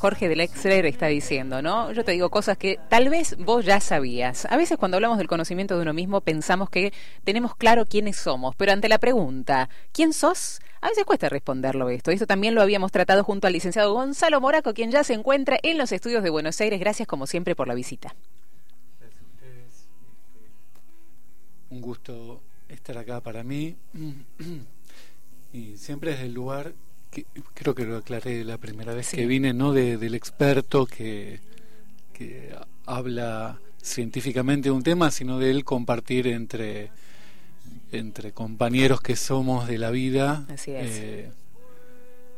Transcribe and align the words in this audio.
Jorge 0.00 0.30
de 0.30 0.36
Lexler 0.36 0.86
está 0.86 1.08
diciendo, 1.08 1.60
¿no? 1.60 1.92
Yo 1.92 2.06
te 2.06 2.12
digo 2.12 2.30
cosas 2.30 2.56
que 2.56 2.80
tal 2.88 3.10
vez 3.10 3.36
vos 3.36 3.66
ya 3.66 3.80
sabías. 3.80 4.46
A 4.46 4.56
veces 4.56 4.78
cuando 4.78 4.96
hablamos 4.96 5.18
del 5.18 5.28
conocimiento 5.28 5.76
de 5.76 5.82
uno 5.82 5.92
mismo 5.92 6.22
pensamos 6.22 6.70
que 6.70 6.94
tenemos 7.22 7.54
claro 7.54 7.84
quiénes 7.84 8.16
somos, 8.16 8.56
pero 8.56 8.72
ante 8.72 8.88
la 8.88 8.96
pregunta, 8.96 9.68
¿quién 9.92 10.14
sos? 10.14 10.60
A 10.80 10.88
veces 10.88 11.04
cuesta 11.04 11.28
responderlo 11.28 11.90
esto. 11.90 12.10
Esto 12.12 12.26
también 12.26 12.54
lo 12.54 12.62
habíamos 12.62 12.92
tratado 12.92 13.24
junto 13.24 13.46
al 13.46 13.52
licenciado 13.52 13.92
Gonzalo 13.92 14.40
Moraco, 14.40 14.72
quien 14.72 14.90
ya 14.90 15.04
se 15.04 15.12
encuentra 15.12 15.58
en 15.62 15.76
los 15.76 15.92
estudios 15.92 16.22
de 16.22 16.30
Buenos 16.30 16.58
Aires. 16.62 16.80
Gracias 16.80 17.06
como 17.06 17.26
siempre 17.26 17.54
por 17.54 17.68
la 17.68 17.74
visita. 17.74 18.16
Gracias 19.00 19.20
a 19.20 19.26
ustedes. 19.26 19.88
Un 21.68 21.82
gusto 21.82 22.40
estar 22.70 22.96
acá 22.96 23.20
para 23.20 23.42
mí. 23.42 23.76
y 25.52 25.76
siempre 25.76 26.12
desde 26.12 26.24
el 26.24 26.32
lugar 26.32 26.72
creo 27.54 27.74
que 27.74 27.84
lo 27.84 27.98
aclaré 27.98 28.44
la 28.44 28.58
primera 28.58 28.94
vez 28.94 29.10
que 29.10 29.26
vine, 29.26 29.52
no 29.52 29.72
del 29.72 30.14
experto 30.14 30.86
que, 30.86 31.40
que 32.12 32.54
habla 32.86 33.58
científicamente 33.82 34.68
de 34.68 34.72
un 34.72 34.82
tema, 34.82 35.10
sino 35.10 35.38
de 35.38 35.50
él 35.50 35.64
compartir 35.64 36.26
entre, 36.26 36.90
entre 37.92 38.32
compañeros 38.32 39.00
que 39.00 39.16
somos 39.16 39.66
de 39.66 39.78
la 39.78 39.90
vida. 39.90 40.46
Eh, 40.66 41.30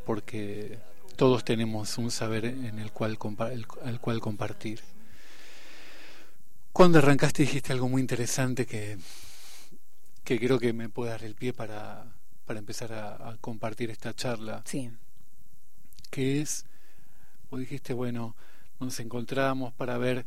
porque 0.05 0.79
todos 1.17 1.45
tenemos 1.45 1.99
un 1.99 2.11
saber 2.11 2.45
en 2.45 2.79
el 2.79 2.91
cual, 2.91 3.19
el, 3.53 4.01
cual 4.01 4.21
compartir. 4.21 4.81
Cuando 6.73 6.99
arrancaste 6.99 7.43
dijiste 7.43 7.73
algo 7.73 7.89
muy 7.89 8.01
interesante 8.01 8.67
que, 8.67 8.97
que 10.25 10.39
creo 10.39 10.59
que 10.59 10.73
me 10.73 10.89
puede 10.89 11.11
dar 11.11 11.23
el 11.23 11.35
pie 11.35 11.53
para, 11.53 12.07
para 12.45 12.59
empezar 12.59 12.93
a, 12.93 13.37
compartir 13.41 13.91
esta 13.91 14.15
charla. 14.15 14.63
Sí. 14.67 14.91
Que 16.11 16.41
es, 16.41 16.67
vos 17.51 17.61
dijiste, 17.61 17.95
bueno, 17.95 18.37
nos 18.81 18.99
encontramos 19.01 19.73
para 19.73 19.99
ver 19.99 20.27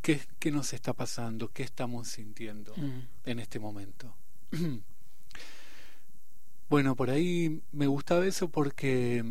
qué, 0.00 0.20
qué 0.38 0.50
nos 0.50 0.72
está 0.72 0.92
pasando, 0.92 1.48
qué 1.48 1.62
estamos 1.62 2.08
sintiendo 2.08 2.74
mm. 2.76 3.00
en 3.24 3.38
este 3.38 3.58
momento. 3.58 4.14
bueno, 6.68 6.96
por 6.96 7.10
ahí 7.10 7.62
me 7.72 7.86
gustaba 7.86 8.26
eso 8.26 8.48
porque 8.48 9.24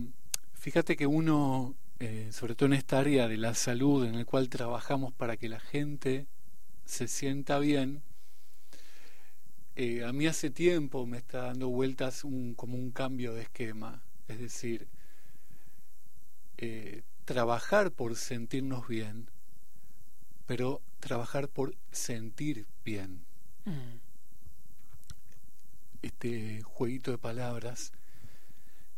fíjate 0.53 0.95
que 0.95 1.07
uno, 1.07 1.75
eh, 1.99 2.29
sobre 2.31 2.55
todo 2.55 2.67
en 2.67 2.73
esta 2.73 2.99
área 2.99 3.27
de 3.27 3.37
la 3.37 3.55
salud 3.55 4.05
en 4.05 4.15
el 4.15 4.25
cual 4.25 4.49
trabajamos 4.49 5.13
para 5.13 5.37
que 5.37 5.49
la 5.49 5.59
gente 5.59 6.27
se 6.85 7.07
sienta 7.07 7.57
bien, 7.57 8.03
eh, 9.75 10.03
a 10.03 10.11
mí 10.11 10.27
hace 10.27 10.49
tiempo 10.49 11.05
me 11.05 11.17
está 11.17 11.43
dando 11.43 11.69
vueltas 11.69 12.23
un, 12.23 12.53
como 12.53 12.77
un 12.77 12.91
cambio 12.91 13.33
de 13.33 13.43
esquema, 13.43 14.01
es 14.27 14.39
decir, 14.39 14.87
eh, 16.57 17.03
trabajar 17.25 17.91
por 17.91 18.15
sentirnos 18.15 18.87
bien, 18.87 19.29
pero 20.45 20.81
trabajar 20.99 21.47
por 21.47 21.75
sentir 21.91 22.65
bien. 22.83 23.23
Mm. 23.65 23.99
Este 26.01 26.61
jueguito 26.63 27.11
de 27.11 27.17
palabras 27.17 27.93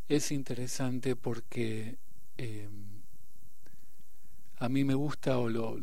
es 0.09 0.31
interesante 0.31 1.15
porque 1.15 1.97
eh, 2.37 2.69
a 4.57 4.69
mí 4.69 4.83
me 4.83 4.95
gusta 4.95 5.37
o 5.37 5.49
lo, 5.49 5.77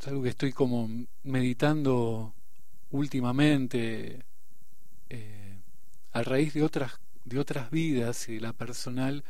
es 0.00 0.08
algo 0.08 0.22
que 0.22 0.30
estoy 0.30 0.52
como 0.52 0.88
meditando 1.22 2.33
últimamente, 2.94 4.24
eh, 5.10 5.58
a 6.12 6.22
raíz 6.22 6.54
de 6.54 6.62
otras, 6.62 7.00
de 7.24 7.40
otras 7.40 7.72
vidas 7.72 8.28
y 8.28 8.34
de 8.34 8.40
la 8.40 8.52
personal, 8.52 9.24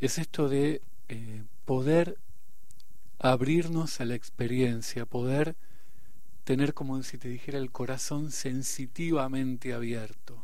es 0.00 0.18
esto 0.18 0.48
de 0.48 0.82
eh, 1.08 1.44
poder 1.64 2.18
abrirnos 3.20 4.00
a 4.00 4.04
la 4.04 4.16
experiencia, 4.16 5.06
poder 5.06 5.54
tener 6.42 6.74
como 6.74 7.00
si 7.04 7.18
te 7.18 7.28
dijera 7.28 7.58
el 7.58 7.70
corazón 7.70 8.32
sensitivamente 8.32 9.72
abierto. 9.72 10.42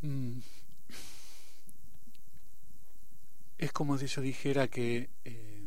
Mm. 0.00 0.38
Es 3.58 3.72
como 3.72 3.98
si 3.98 4.06
yo 4.06 4.22
dijera 4.22 4.68
que 4.68 5.10
eh, 5.24 5.66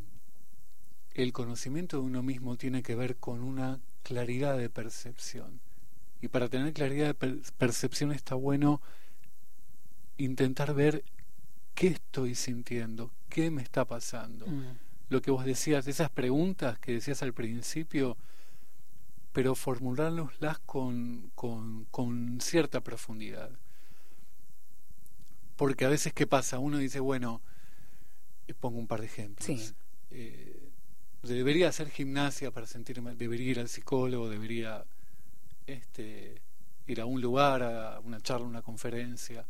el 1.16 1.34
conocimiento 1.34 1.98
de 1.98 2.03
uno 2.03 2.24
mismo 2.24 2.56
tiene 2.56 2.81
que 2.81 2.96
ver 2.96 3.18
con 3.18 3.44
una 3.44 3.81
claridad 4.03 4.57
de 4.57 4.69
percepción. 4.69 5.59
Y 6.22 6.28
para 6.28 6.50
tener 6.50 6.73
claridad 6.73 7.16
de 7.16 7.41
percepción 7.57 8.12
está 8.12 8.35
bueno 8.35 8.81
intentar 10.17 10.73
ver 10.73 11.03
qué 11.73 11.88
estoy 11.88 12.35
sintiendo, 12.35 13.12
qué 13.29 13.50
me 13.50 13.62
está 13.62 13.85
pasando. 13.85 14.45
Mm. 14.47 14.78
Lo 15.09 15.22
que 15.22 15.31
vos 15.31 15.45
decías, 15.45 15.88
esas 15.88 16.09
preguntas 16.09 16.78
que 16.79 16.94
decías 16.94 17.23
al 17.23 17.34
principio, 17.34 18.17
pero 19.34 19.56
formulárnoslas 19.56 20.59
con, 20.59 21.31
con, 21.35 21.85
con 21.85 22.39
cierta 22.39 22.81
profundidad. 22.81 23.50
Porque 25.56 25.85
a 25.85 25.89
veces, 25.89 26.13
¿qué 26.13 26.28
pasa? 26.28 26.59
Uno 26.59 26.78
dice, 26.78 27.00
bueno, 27.00 27.41
pongo 28.53 28.79
un 28.79 28.88
par 28.88 29.01
de 29.01 29.07
ejemplos. 29.07 29.75
Eh, 30.12 30.71
debería 31.22 31.70
hacer 31.70 31.90
gimnasia 31.90 32.52
para 32.52 32.68
sentirme, 32.68 33.16
debería 33.16 33.52
ir 33.52 33.59
al 33.59 33.70
psicólogo, 33.70 34.30
debería 34.30 34.84
este, 35.68 36.42
ir 36.88 37.02
a 37.02 37.06
un 37.06 37.22
lugar, 37.22 37.64
a 37.64 38.00
una 38.00 38.20
charla, 38.22 38.46
una 38.48 38.62
conferencia. 38.62 39.46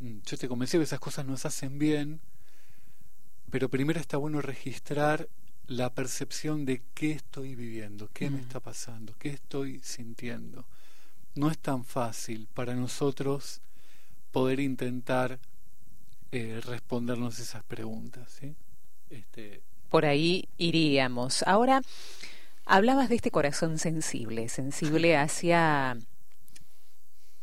Mm, 0.00 0.18
yo 0.24 0.36
te 0.36 0.48
convencí 0.48 0.76
que 0.78 0.84
esas 0.84 1.00
cosas 1.00 1.26
nos 1.26 1.44
hacen 1.46 1.78
bien, 1.78 2.20
pero 3.50 3.68
primero 3.68 4.00
está 4.00 4.16
bueno 4.16 4.40
registrar 4.40 5.28
la 5.66 5.92
percepción 5.94 6.64
de 6.64 6.82
qué 6.94 7.12
estoy 7.12 7.54
viviendo, 7.54 8.10
qué 8.12 8.28
me 8.30 8.40
está 8.40 8.60
pasando, 8.60 9.14
qué 9.18 9.30
estoy 9.30 9.80
sintiendo. 9.82 10.64
No 11.34 11.50
es 11.50 11.58
tan 11.58 11.84
fácil 11.84 12.48
para 12.52 12.74
nosotros 12.74 13.60
poder 14.30 14.60
intentar 14.60 15.38
eh, 16.32 16.60
respondernos 16.64 17.38
esas 17.38 17.64
preguntas. 17.64 18.30
¿sí? 18.40 18.54
Este, 19.08 19.62
por 19.90 20.06
ahí 20.06 20.48
iríamos. 20.58 21.42
Ahora, 21.46 21.82
hablabas 22.66 23.08
de 23.08 23.16
este 23.16 23.30
corazón 23.30 23.78
sensible, 23.78 24.48
sensible 24.48 25.16
hacia 25.16 25.96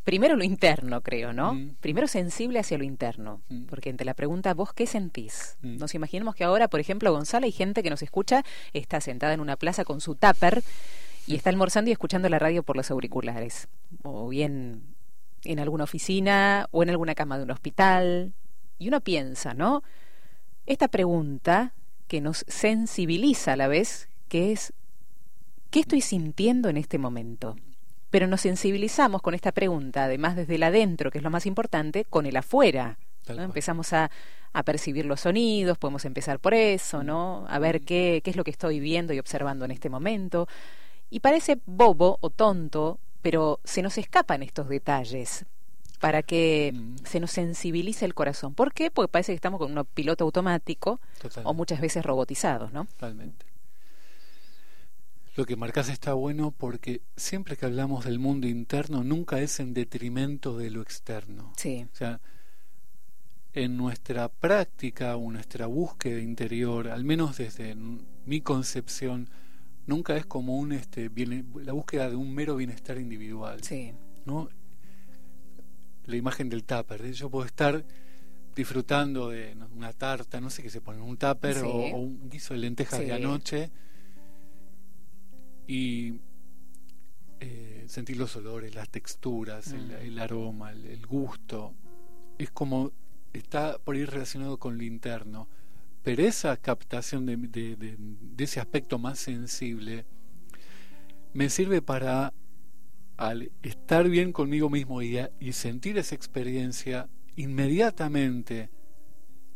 primero 0.04 0.36
lo 0.36 0.44
interno, 0.44 1.02
creo, 1.02 1.34
¿no? 1.34 1.54
Mm. 1.54 1.76
Primero 1.80 2.08
sensible 2.08 2.60
hacia 2.60 2.78
lo 2.78 2.84
interno, 2.84 3.42
mm. 3.50 3.66
porque 3.66 3.90
ante 3.90 4.06
la 4.06 4.14
pregunta, 4.14 4.54
¿vos 4.54 4.74
qué 4.74 4.88
sentís? 4.88 5.58
Mm. 5.62 5.78
Nos 5.78 5.94
imaginemos 5.96 6.36
que 6.36 6.44
ahora, 6.44 6.68
por 6.68 6.80
ejemplo, 6.80 7.12
Gonzalo, 7.12 7.46
hay 7.46 7.52
gente 7.52 7.84
que 7.84 7.90
nos 7.90 8.02
escucha, 8.02 8.44
está 8.74 9.00
sentada 9.02 9.34
en 9.34 9.40
una 9.40 9.56
plaza 9.56 9.86
con 9.86 10.02
su 10.02 10.16
tupper 10.16 10.64
y 11.28 11.36
está 11.36 11.50
almorzando 11.50 11.90
y 11.90 11.92
escuchando 11.92 12.30
la 12.30 12.40
radio 12.40 12.64
por 12.64 12.76
los 12.76 12.90
auriculares, 12.90 13.68
o 14.04 14.30
bien 14.30 14.84
en 15.44 15.60
alguna 15.60 15.84
oficina 15.84 16.68
o 16.72 16.84
en 16.84 16.90
alguna 16.90 17.16
cama 17.16 17.38
de 17.38 17.44
un 17.44 17.52
hospital, 17.52 18.34
y 18.80 18.88
uno 18.88 19.02
piensa, 19.02 19.54
¿no? 19.54 19.84
Esta 20.66 20.88
pregunta 20.88 21.74
que 22.12 22.20
nos 22.20 22.44
sensibiliza 22.50 23.54
a 23.54 23.56
la 23.56 23.70
vez, 23.70 24.10
que 24.28 24.52
es 24.52 24.74
¿qué 25.70 25.80
estoy 25.80 26.02
sintiendo 26.02 26.68
en 26.68 26.76
este 26.76 26.98
momento? 26.98 27.56
Pero 28.10 28.28
nos 28.28 28.42
sensibilizamos 28.42 29.22
con 29.22 29.34
esta 29.34 29.54
pregunta, 29.54 30.04
además 30.04 30.36
desde 30.36 30.56
el 30.56 30.64
adentro, 30.64 31.10
que 31.10 31.20
es 31.20 31.24
lo 31.24 31.30
más 31.30 31.46
importante, 31.46 32.04
con 32.04 32.26
el 32.26 32.36
afuera. 32.36 32.98
Empezamos 33.30 33.94
a, 33.94 34.12
a, 34.52 34.64
percibir 34.64 35.06
los 35.06 35.22
sonidos, 35.22 35.78
podemos 35.78 36.04
empezar 36.04 36.42
por 36.42 36.54
eso, 36.54 37.02
¿no? 37.02 37.46
A 37.48 37.60
ver 37.60 37.80
qué, 37.80 38.20
qué 38.22 38.32
es 38.32 38.36
lo 38.36 38.44
que 38.44 38.52
estoy 38.52 38.82
viendo 38.82 39.14
y 39.14 39.20
observando 39.20 39.64
en 39.64 39.72
este 39.72 39.90
momento. 39.90 40.50
Y 41.10 41.22
parece 41.22 41.60
bobo 41.66 42.18
o 42.20 42.30
tonto, 42.30 43.00
pero 43.22 43.62
se 43.64 43.82
nos 43.82 43.98
escapan 43.98 44.44
estos 44.44 44.68
detalles 44.68 45.46
para 46.02 46.24
que 46.24 46.74
mm. 46.74 46.96
se 47.06 47.20
nos 47.22 47.32
sensibilice 47.32 48.06
el 48.06 48.14
corazón. 48.14 48.54
¿Por 48.54 48.74
qué? 48.74 48.92
Porque 48.92 49.08
parece 49.08 49.32
que 49.32 49.36
estamos 49.36 49.60
con 49.60 49.78
un 49.78 49.86
piloto 49.86 50.26
automático 50.26 51.00
o 51.44 51.54
muchas 51.54 51.80
veces 51.80 52.04
robotizados, 52.04 52.74
¿no? 52.74 52.86
Totalmente. 52.86 53.46
Lo 55.36 55.46
que 55.46 55.56
marcas 55.56 55.88
está 55.88 56.14
bueno 56.14 56.52
porque 56.52 57.02
siempre 57.16 57.56
que 57.56 57.66
hablamos 57.66 58.04
del 58.04 58.20
mundo 58.20 58.48
interno 58.48 59.04
nunca 59.04 59.40
es 59.40 59.60
en 59.62 59.74
detrimento 59.74 60.58
de 60.58 60.72
lo 60.72 60.82
externo. 60.82 61.54
Sí. 61.56 61.88
O 61.94 61.96
sea, 61.96 62.20
en 63.54 63.78
nuestra 63.78 64.28
práctica 64.28 65.16
o 65.16 65.32
nuestra 65.32 65.68
búsqueda 65.68 66.20
interior, 66.20 66.90
al 66.90 67.06
menos 67.06 67.38
desde 67.38 67.76
mi 68.26 68.42
concepción, 68.42 69.30
nunca 69.86 70.18
es 70.18 70.26
como 70.26 70.58
un 70.58 70.74
este 70.74 71.10
la 71.64 71.74
búsqueda 71.74 72.10
de 72.10 72.16
un 72.16 72.34
mero 72.34 72.56
bienestar 72.56 72.98
individual. 72.98 73.64
Sí. 73.64 73.94
¿no? 74.26 74.50
La 76.06 76.16
imagen 76.16 76.50
del 76.50 76.64
tupper. 76.64 77.12
Yo 77.12 77.30
puedo 77.30 77.46
estar 77.46 77.84
disfrutando 78.56 79.30
de 79.30 79.56
una 79.76 79.94
tarta, 79.94 80.42
no 80.42 80.50
sé 80.50 80.62
qué 80.62 80.70
se 80.70 80.82
pone, 80.82 81.02
un 81.02 81.18
tupper 81.18 81.60
o, 81.60 81.96
un 81.96 82.30
guiso 82.30 82.54
de 82.54 82.60
lentejas 82.60 83.00
de 83.00 83.14
anoche 83.14 83.72
y 85.68 86.20
eh, 87.40 87.86
sentir 87.88 88.18
los 88.18 88.36
olores, 88.36 88.76
las 88.76 88.90
texturas, 88.90 89.72
el, 89.72 90.16
mm. 90.16 90.20
aroma, 90.20 90.72
el, 90.72 91.06
gusto. 91.06 91.74
Es 92.38 92.52
como 92.52 92.92
está 93.34 93.78
por 93.78 93.96
ir 93.96 94.10
relacionado 94.10 94.58
con 94.58 94.78
lo 94.78 94.84
interno. 94.84 95.48
Pero 96.04 96.24
esa 96.24 96.58
captación 96.58 97.26
de, 97.26 97.38
de, 97.38 97.98
ese 98.44 98.60
aspecto 98.60 98.98
más 98.98 99.20
sensible 99.20 100.06
me 101.34 101.50
sirve 101.50 101.82
para, 101.82 102.34
al 103.22 103.52
estar 103.62 104.10
bien 104.10 104.34
conmigo 104.34 104.68
mismo 104.68 105.04
y, 105.04 105.20
y 105.40 105.54
sentir 105.54 106.00
esa 106.00 106.16
experiencia, 106.16 107.08
inmediatamente 107.36 108.72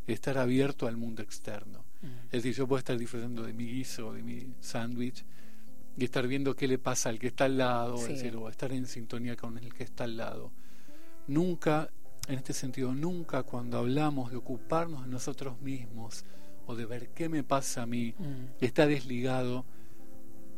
estar 0.06 0.38
abierto 0.38 0.86
al 0.86 0.98
mundo 0.98 1.24
externo. 1.24 1.84
Mm. 2.04 2.06
Es 2.26 2.44
decir, 2.44 2.54
yo 2.54 2.68
puedo 2.68 2.78
estar 2.78 2.96
disfrutando 2.96 3.42
de 3.42 3.54
mi 3.54 3.66
guiso, 3.66 4.14
de 4.14 4.22
mi 4.22 4.54
sándwich, 4.60 5.26
y 5.98 6.04
estar 6.04 6.28
viendo 6.28 6.56
qué 6.56 6.68
le 6.68 6.78
pasa 6.78 7.10
al 7.10 7.18
que 7.18 7.26
está 7.26 7.46
al 7.46 7.58
lado, 7.58 7.96
o 7.96 8.50
estar 8.50 8.72
en 8.72 8.86
sintonía 8.86 9.36
con 9.36 9.58
el 9.58 9.74
que 9.74 9.84
está 9.84 10.04
al 10.04 10.18
lado. 10.18 10.52
Nunca, 11.26 11.90
en 12.28 12.36
este 12.36 12.54
sentido, 12.54 12.94
nunca 12.94 13.42
cuando 13.42 13.80
hablamos 13.80 14.30
de 14.30 14.38
ocuparnos 14.38 15.06
de 15.06 15.10
nosotros 15.10 15.60
mismos 15.62 16.24
o 16.68 16.76
de 16.76 16.86
ver 16.86 17.10
qué 17.16 17.30
me 17.30 17.44
pasa 17.44 17.82
a 17.82 17.86
mí, 17.88 18.14
mm. 18.16 18.64
está 18.64 18.86
desligado 18.86 19.66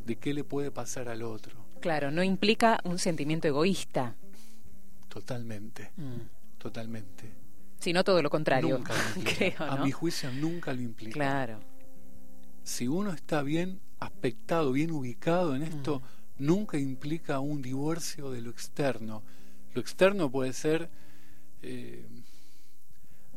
de 0.06 0.18
qué 0.18 0.34
le 0.34 0.44
puede 0.44 0.72
pasar 0.72 1.08
al 1.08 1.22
otro. 1.24 1.67
Claro, 1.80 2.12
no 2.12 2.24
implica 2.24 2.80
un 2.84 3.00
sentimiento 3.00 3.48
egoísta. 3.48 4.16
Totalmente, 5.08 5.92
mm. 5.98 6.58
totalmente. 6.58 7.32
Sino 7.80 8.04
todo 8.04 8.22
lo 8.22 8.30
contrario. 8.30 8.84
A 9.60 9.78
mi 9.78 9.92
juicio 9.92 10.32
nunca 10.32 10.74
lo 10.74 10.82
implica. 10.82 11.14
Claro. 11.14 11.60
Si 12.64 12.88
uno 12.88 13.14
está 13.14 13.44
bien 13.44 13.80
aspectado, 14.00 14.72
bien 14.72 14.92
ubicado 14.92 15.56
en 15.56 15.64
esto, 15.64 16.00
mm. 16.00 16.46
nunca 16.46 16.78
implica 16.78 17.40
un 17.40 17.62
divorcio 17.62 18.32
de 18.32 18.42
lo 18.42 18.50
externo. 18.50 19.24
Lo 19.74 19.82
externo 19.82 20.30
puede 20.32 20.54
ser 20.54 20.90
eh, 21.62 22.06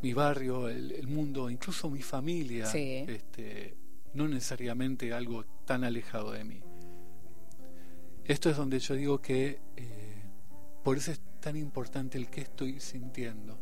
mi 0.03 0.13
barrio, 0.13 0.69
el, 0.69 1.07
mundo, 1.07 1.51
incluso 1.51 1.91
mi 1.91 2.03
familia, 2.03 2.65
este, 2.73 3.77
no 4.15 4.27
necesariamente 4.29 5.13
algo 5.13 5.45
tan 5.67 5.85
alejado 5.85 6.33
de 6.33 6.45
mí. 6.45 6.63
Esto 8.31 8.49
es 8.49 8.57
donde 8.57 8.79
yo 8.79 8.95
digo 8.95 9.21
que 9.21 9.59
eh, 9.77 10.23
por 10.85 10.97
eso 10.97 11.11
es 11.11 11.21
tan 11.41 11.57
importante 11.57 12.17
el 12.17 12.31
que 12.31 12.43
estoy 12.43 12.79
sintiendo. 12.79 13.59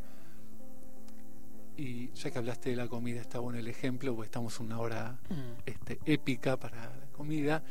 Y 1.74 2.12
ya 2.12 2.30
que 2.30 2.36
hablaste 2.36 2.68
de 2.68 2.76
la 2.76 2.86
comida, 2.86 3.18
está 3.18 3.38
bueno 3.38 3.58
el 3.58 3.66
ejemplo, 3.66 4.14
porque 4.14 4.26
estamos 4.26 4.60
una 4.60 4.78
hora 4.78 5.18
mm. 5.30 5.62
este, 5.64 5.98
épica 6.04 6.58
para 6.58 6.84
la 6.84 7.06
comida. 7.16 7.62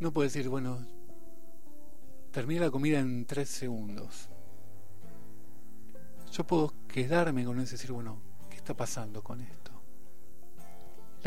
No 0.00 0.12
puedo 0.12 0.24
decir, 0.24 0.48
bueno, 0.48 0.84
termina 2.32 2.62
la 2.62 2.72
comida 2.72 2.98
en 2.98 3.24
tres 3.24 3.50
segundos. 3.50 4.28
Yo 6.32 6.44
puedo 6.44 6.74
quedarme 6.88 7.44
con 7.44 7.60
eso 7.60 7.76
y 7.76 7.78
decir, 7.78 7.92
bueno, 7.92 8.18
¿qué 8.50 8.56
está 8.56 8.74
pasando 8.74 9.22
con 9.22 9.40
esto? 9.40 9.75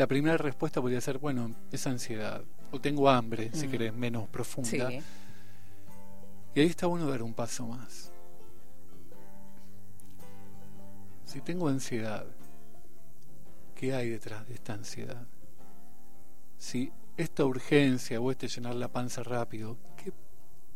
La 0.00 0.06
primera 0.06 0.38
respuesta 0.38 0.80
podría 0.80 0.98
ser, 1.02 1.18
bueno, 1.18 1.54
es 1.70 1.86
ansiedad. 1.86 2.42
O 2.70 2.80
tengo 2.80 3.10
hambre, 3.10 3.50
si 3.52 3.66
mm. 3.66 3.70
querés, 3.70 3.92
menos 3.92 4.26
profunda. 4.30 4.90
Y 6.54 6.60
ahí 6.60 6.68
está 6.68 6.86
bueno 6.86 7.06
dar 7.06 7.22
un 7.22 7.34
paso 7.34 7.66
más 7.66 8.10
Si 11.26 11.42
tengo 11.42 11.68
ansiedad, 11.68 12.24
¿qué 13.74 13.92
hay 13.92 14.08
detrás 14.08 14.48
de 14.48 14.54
esta 14.54 14.72
ansiedad? 14.72 15.26
Si 16.56 16.90
esta 17.18 17.44
urgencia 17.44 18.22
o 18.22 18.30
este 18.30 18.48
llenar 18.48 18.76
la 18.76 18.88
panza 18.88 19.22
rápido, 19.22 19.76
¿qué, 20.02 20.14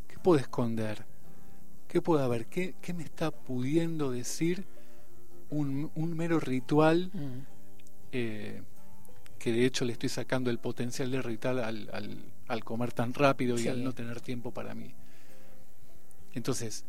qué 0.06 0.18
puedo 0.18 0.38
esconder? 0.38 1.06
¿Qué 1.88 2.02
puede 2.02 2.24
haber? 2.24 2.44
¿Qué, 2.44 2.74
qué 2.82 2.92
me 2.92 3.04
está 3.04 3.30
pudiendo 3.30 4.10
decir 4.10 4.66
un, 5.48 5.90
un 5.94 6.14
mero 6.14 6.40
ritual 6.40 7.10
mm. 7.14 7.38
eh, 8.12 8.62
que 9.44 9.52
de 9.52 9.66
hecho 9.66 9.84
le 9.84 9.92
estoy 9.92 10.08
sacando 10.08 10.48
el 10.48 10.58
potencial 10.58 11.10
de 11.10 11.20
ritual 11.20 11.58
al, 11.58 11.90
al, 11.92 12.24
al 12.48 12.64
comer 12.64 12.94
tan 12.94 13.12
rápido 13.12 13.58
y 13.60 13.68
al 13.68 13.84
no 13.84 13.92
tener 13.92 14.22
tiempo 14.22 14.52
para 14.52 14.74
mí? 14.74 14.94
Entonces, 16.32 16.86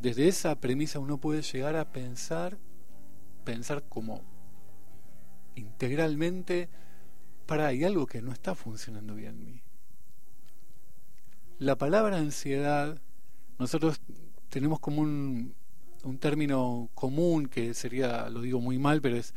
desde 0.00 0.28
esa 0.28 0.54
premisa 0.60 1.00
uno 1.00 1.18
puede 1.18 1.42
llegar 1.42 1.74
a 1.74 1.90
pensar, 1.90 2.58
pensar 3.44 3.82
como 3.88 4.22
integralmente, 5.56 6.68
para 7.44 7.66
hay 7.66 7.82
algo 7.82 8.06
que 8.06 8.22
no 8.22 8.30
está 8.30 8.54
funcionando 8.54 9.16
bien 9.16 9.30
en 9.30 9.44
mí. 9.44 9.62
La 11.58 11.76
palabra 11.76 12.18
ansiedad, 12.18 13.02
nosotros 13.58 14.00
tenemos 14.48 14.78
como 14.78 15.02
un, 15.02 15.56
un 16.04 16.18
término 16.18 16.88
común 16.94 17.48
que 17.48 17.74
sería, 17.74 18.30
lo 18.30 18.42
digo 18.42 18.60
muy 18.60 18.78
mal, 18.78 19.00
pero 19.00 19.16
es 19.16 19.34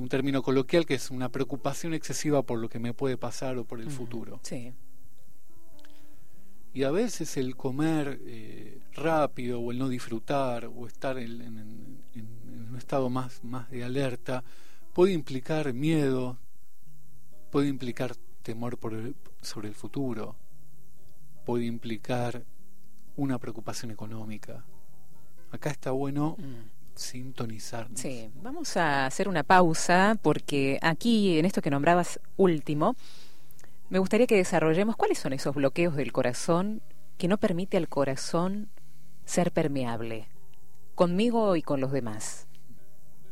un 0.00 0.08
término 0.08 0.42
coloquial 0.42 0.86
que 0.86 0.94
es 0.94 1.10
una 1.10 1.28
preocupación 1.28 1.94
excesiva 1.94 2.42
por 2.42 2.58
lo 2.58 2.68
que 2.68 2.78
me 2.78 2.94
puede 2.94 3.16
pasar 3.16 3.58
o 3.58 3.64
por 3.64 3.80
el 3.80 3.90
futuro. 3.90 4.40
Sí. 4.42 4.72
Y 6.72 6.84
a 6.84 6.90
veces 6.90 7.36
el 7.36 7.56
comer 7.56 8.20
eh, 8.24 8.80
rápido 8.94 9.60
o 9.60 9.72
el 9.72 9.78
no 9.78 9.88
disfrutar 9.88 10.66
o 10.66 10.86
estar 10.86 11.18
en, 11.18 12.00
un 12.14 12.76
estado 12.78 13.10
más, 13.10 13.42
más 13.44 13.70
de 13.70 13.84
alerta 13.84 14.44
puede 14.94 15.12
implicar 15.12 15.72
miedo, 15.74 16.38
puede 17.50 17.68
implicar 17.68 18.14
temor 18.42 18.78
por 18.78 19.14
sobre 19.42 19.68
el 19.68 19.74
futuro, 19.74 20.36
puede 21.44 21.66
implicar 21.66 22.44
una 23.16 23.38
preocupación 23.38 23.90
económica. 23.90 24.64
Acá 25.50 25.70
está 25.70 25.90
bueno 25.90 26.36
mm. 26.38 26.79
Sintonizarnos. 27.00 27.98
Sí, 27.98 28.30
vamos 28.42 28.76
a 28.76 29.06
hacer 29.06 29.28
una 29.28 29.42
pausa 29.42 30.16
porque 30.22 30.78
aquí 30.82 31.38
en 31.38 31.44
esto 31.44 31.62
que 31.62 31.70
nombrabas 31.70 32.20
último, 32.36 32.94
me 33.88 33.98
gustaría 33.98 34.26
que 34.26 34.36
desarrollemos 34.36 34.96
cuáles 34.96 35.18
son 35.18 35.32
esos 35.32 35.54
bloqueos 35.54 35.96
del 35.96 36.12
corazón 36.12 36.82
que 37.18 37.28
no 37.28 37.38
permite 37.38 37.76
al 37.76 37.88
corazón 37.88 38.68
ser 39.24 39.52
permeable, 39.52 40.28
conmigo 40.94 41.56
y 41.56 41.62
con 41.62 41.80
los 41.80 41.92
demás. 41.92 42.46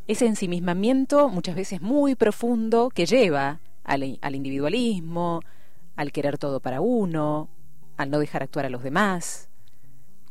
Ese 0.07 0.27
ensimismamiento 0.27 1.29
muchas 1.29 1.55
veces 1.55 1.83
muy 1.83 2.15
profundo 2.15 2.91
que 2.91 3.07
lleva 3.07 3.61
al, 3.85 4.19
al 4.21 4.35
individualismo, 4.35 5.43
al 5.97 6.13
querer 6.13 6.39
todo 6.39 6.61
para 6.61 6.81
uno, 6.81 7.49
al 7.97 8.11
no 8.11 8.19
dejar 8.19 8.43
actuar 8.43 8.67
a 8.67 8.71
los 8.71 8.83
demás. 8.83 9.48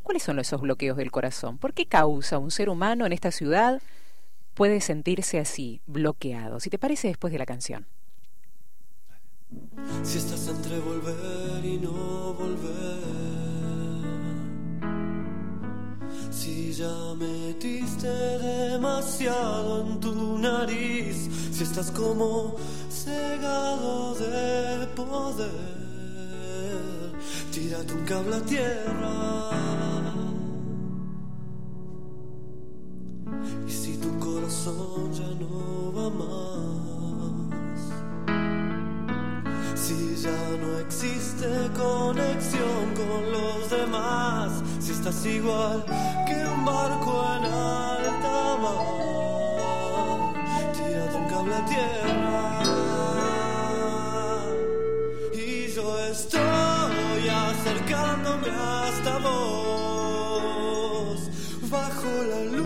¿Cuáles 0.08 0.22
son 0.22 0.38
esos 0.38 0.62
bloqueos 0.62 0.96
del 0.96 1.10
corazón? 1.10 1.58
¿Por 1.58 1.74
qué 1.74 1.84
causa 1.84 2.38
un 2.38 2.50
ser 2.50 2.70
humano 2.70 3.04
en 3.04 3.12
esta 3.12 3.30
ciudad 3.30 3.82
puede 4.54 4.80
sentirse 4.80 5.38
así, 5.38 5.82
bloqueado? 5.86 6.60
Si 6.60 6.70
te 6.70 6.78
parece, 6.78 7.08
después 7.08 7.30
de 7.30 7.38
la 7.38 7.44
canción. 7.44 7.86
Si 10.02 10.16
estás 10.16 10.48
entre 10.48 10.78
volver 10.78 11.62
y 11.62 11.76
no 11.76 12.32
volver. 12.32 13.02
Si 16.30 16.72
ya 16.72 17.14
metiste 17.14 18.08
demasiado 18.08 19.86
en 19.86 20.00
tu 20.00 20.38
nariz. 20.38 21.28
Si 21.52 21.64
estás 21.64 21.90
como 21.90 22.56
cegado 22.88 24.14
de 24.14 24.86
poder. 24.96 25.50
Tírate 27.52 27.92
un 27.92 28.04
cable 28.06 28.36
a 28.36 28.40
tierra. 28.40 29.97
Y 33.66 33.70
si 33.70 33.96
tu 33.98 34.18
corazón 34.18 35.12
ya 35.12 35.28
no 35.40 35.92
va 35.96 36.10
más 36.10 36.88
si 39.88 40.16
ya 40.22 40.40
no 40.60 40.78
existe 40.80 41.46
conexión 41.74 42.94
con 42.94 43.32
los 43.32 43.70
demás, 43.70 44.62
si 44.80 44.92
estás 44.92 45.24
igual 45.24 45.82
que 46.26 46.44
un 46.44 46.62
barco 46.64 47.24
en 47.36 47.44
alta 47.44 48.56
mar, 48.62 50.34
tírate 50.74 51.16
un 51.16 51.28
cable 51.28 51.54
a 51.54 51.64
tierra. 51.64 52.62
Y 55.32 55.68
yo 55.74 55.98
estoy 56.10 57.28
acercándome 57.48 58.50
hasta 58.50 59.18
vos, 59.18 61.18
bajo 61.70 62.08
la 62.30 62.40
luna, 62.44 62.57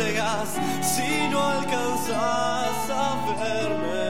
Si 0.00 1.28
no 1.30 1.40
alcanzas 1.42 2.90
a 2.90 3.36
verme, 3.38 4.08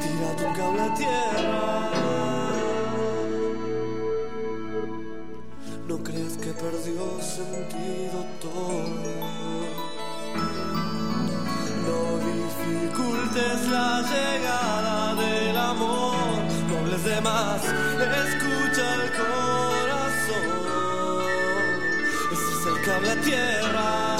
tira 0.00 0.30
tu 0.34 0.46
cable 0.56 0.80
a 0.80 0.94
tierra. 0.94 1.90
¿No 5.86 5.96
crees 6.02 6.38
que 6.38 6.52
perdió 6.52 7.20
sentido 7.20 8.24
todo? 8.40 8.82
No 11.86 12.00
dificultes 12.32 13.68
la 13.68 14.00
llegada 14.12 15.14
del 15.16 15.56
amor, 15.58 16.16
no 16.68 16.78
hables 16.78 17.04
de 17.04 17.20
más, 17.20 17.62
escucha 18.24 18.94
el 18.94 19.06
corazón. 19.20 20.46
Ese 22.32 22.50
es 22.56 22.66
el 22.66 22.78
cable 22.86 23.10
a 23.10 23.20
tierra. 23.20 24.11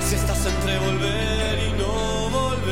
Si 0.00 0.14
estás 0.14 0.46
entre 0.46 0.78
volver 0.78 1.58
y 1.68 1.72
no 1.78 2.30
volver. 2.30 2.70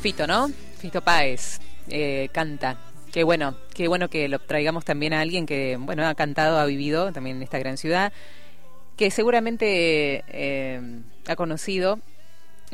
Fito, 0.00 0.26
¿no? 0.26 0.50
Fito 0.78 1.02
Páez 1.02 1.60
eh, 1.88 2.28
canta. 2.32 2.78
Qué 3.12 3.24
bueno, 3.24 3.56
qué 3.74 3.88
bueno 3.88 4.08
que 4.08 4.28
lo 4.28 4.38
traigamos 4.38 4.84
también 4.84 5.12
a 5.12 5.20
alguien 5.20 5.44
que, 5.44 5.76
bueno, 5.76 6.06
ha 6.06 6.14
cantado, 6.14 6.60
ha 6.60 6.64
vivido 6.64 7.12
también 7.12 7.38
en 7.38 7.42
esta 7.42 7.58
gran 7.58 7.76
ciudad, 7.76 8.12
que 8.96 9.10
seguramente 9.10 10.22
eh, 10.28 10.80
ha 11.26 11.34
conocido 11.34 11.98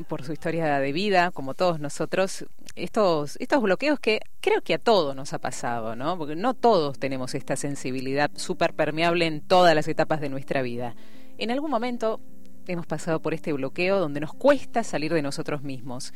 por 0.04 0.24
su 0.24 0.32
historia 0.32 0.78
de 0.78 0.92
vida, 0.92 1.30
como 1.30 1.54
todos 1.54 1.80
nosotros, 1.80 2.46
estos, 2.74 3.36
estos 3.40 3.62
bloqueos 3.62 3.98
que 3.98 4.20
creo 4.40 4.60
que 4.62 4.74
a 4.74 4.78
todos 4.78 5.16
nos 5.16 5.32
ha 5.32 5.38
pasado, 5.38 5.96
¿no? 5.96 6.18
Porque 6.18 6.36
no 6.36 6.54
todos 6.54 6.98
tenemos 6.98 7.34
esta 7.34 7.56
sensibilidad 7.56 8.30
súper 8.34 8.74
permeable 8.74 9.26
en 9.26 9.40
todas 9.40 9.74
las 9.74 9.88
etapas 9.88 10.20
de 10.20 10.28
nuestra 10.28 10.62
vida. 10.62 10.94
En 11.38 11.50
algún 11.50 11.70
momento 11.70 12.20
hemos 12.66 12.86
pasado 12.86 13.20
por 13.20 13.34
este 13.34 13.52
bloqueo 13.52 14.00
donde 14.00 14.20
nos 14.20 14.34
cuesta 14.34 14.84
salir 14.84 15.12
de 15.12 15.22
nosotros 15.22 15.62
mismos. 15.62 16.12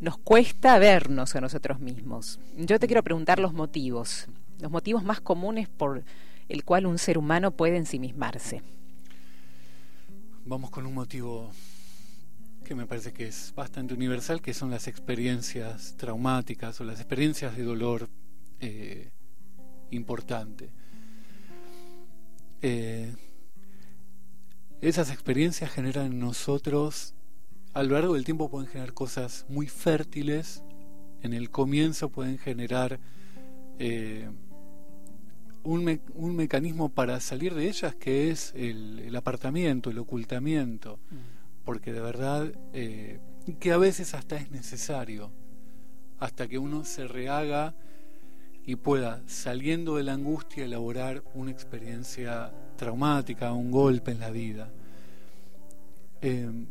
Nos 0.00 0.18
cuesta 0.18 0.78
vernos 0.78 1.36
a 1.36 1.40
nosotros 1.40 1.78
mismos. 1.78 2.40
Yo 2.56 2.78
te 2.78 2.86
quiero 2.86 3.02
preguntar 3.02 3.38
los 3.38 3.52
motivos, 3.52 4.26
los 4.58 4.70
motivos 4.70 5.04
más 5.04 5.20
comunes 5.20 5.68
por 5.68 6.02
el 6.48 6.64
cual 6.64 6.86
un 6.86 6.98
ser 6.98 7.18
humano 7.18 7.52
puede 7.52 7.76
ensimismarse. 7.76 8.62
Vamos 10.44 10.70
con 10.70 10.86
un 10.86 10.94
motivo 10.94 11.52
que 12.72 12.76
me 12.76 12.86
parece 12.86 13.12
que 13.12 13.26
es 13.26 13.52
bastante 13.54 13.92
universal, 13.92 14.40
que 14.40 14.54
son 14.54 14.70
las 14.70 14.88
experiencias 14.88 15.94
traumáticas 15.98 16.80
o 16.80 16.84
las 16.84 17.00
experiencias 17.00 17.54
de 17.54 17.64
dolor 17.64 18.08
eh, 18.60 19.10
importante. 19.90 20.70
Eh, 22.62 23.14
esas 24.80 25.10
experiencias 25.10 25.70
generan 25.70 26.12
en 26.12 26.18
nosotros, 26.18 27.12
a 27.74 27.82
lo 27.82 27.92
largo 27.92 28.14
del 28.14 28.24
tiempo 28.24 28.48
pueden 28.48 28.70
generar 28.70 28.94
cosas 28.94 29.44
muy 29.50 29.66
fértiles, 29.66 30.62
en 31.20 31.34
el 31.34 31.50
comienzo 31.50 32.08
pueden 32.08 32.38
generar 32.38 32.98
eh, 33.80 34.30
un, 35.62 36.00
un, 36.14 36.36
mecanismo 36.36 36.88
para 36.88 37.20
salir 37.20 37.52
de 37.54 37.68
ellas 37.68 37.94
que 37.96 38.30
es 38.30 38.54
el, 38.56 39.00
el 39.00 39.14
apartamiento, 39.14 39.90
el 39.90 39.98
ocultamiento. 39.98 40.98
Mm 41.10 41.41
porque 41.64 41.92
de 41.92 42.00
verdad 42.00 42.52
eh, 42.72 43.20
que 43.60 43.72
a 43.72 43.78
veces 43.78 44.14
hasta 44.14 44.36
es 44.36 44.50
necesario, 44.50 45.30
hasta 46.18 46.48
que 46.48 46.58
uno 46.58 46.84
se 46.84 47.06
rehaga 47.06 47.74
y 48.64 48.76
pueda, 48.76 49.22
saliendo 49.26 49.96
de 49.96 50.04
la 50.04 50.12
angustia, 50.12 50.64
elaborar 50.64 51.24
una 51.34 51.50
experiencia 51.50 52.52
traumática, 52.76 53.52
un 53.52 53.70
golpe 53.70 54.12
en 54.12 54.20
la 54.20 54.30
vida. 54.30 54.70
Eh, 56.20 56.66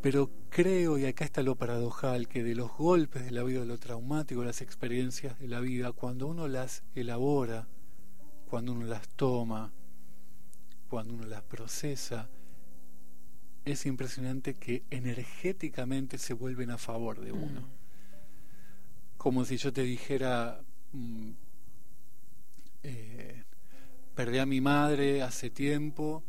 pero 0.00 0.30
creo, 0.50 0.98
y 0.98 1.06
acá 1.06 1.24
está 1.24 1.44
lo 1.44 1.54
paradojal, 1.54 2.26
que 2.26 2.42
de 2.42 2.56
los 2.56 2.76
golpes 2.76 3.24
de 3.24 3.30
la 3.30 3.44
vida, 3.44 3.60
de 3.60 3.66
lo 3.66 3.78
traumático, 3.78 4.42
las 4.42 4.60
experiencias 4.60 5.38
de 5.38 5.46
la 5.46 5.60
vida, 5.60 5.92
cuando 5.92 6.26
uno 6.26 6.48
las 6.48 6.82
elabora, 6.96 7.68
cuando 8.50 8.72
uno 8.72 8.86
las 8.86 9.08
toma, 9.10 9.72
cuando 10.92 11.14
uno 11.14 11.24
las 11.24 11.40
procesa, 11.40 12.28
es 13.64 13.86
impresionante 13.86 14.56
que 14.56 14.82
energéticamente 14.90 16.18
se 16.18 16.34
vuelven 16.34 16.70
a 16.70 16.76
favor 16.76 17.18
de 17.22 17.32
uno. 17.32 17.62
Mm. 17.62 19.16
Como 19.16 19.46
si 19.46 19.56
yo 19.56 19.72
te 19.72 19.84
dijera, 19.84 20.60
mm, 20.92 21.30
eh, 22.82 23.42
perdí 24.14 24.36
a 24.36 24.44
mi 24.44 24.60
madre 24.60 25.22
hace 25.22 25.48
tiempo 25.48 26.22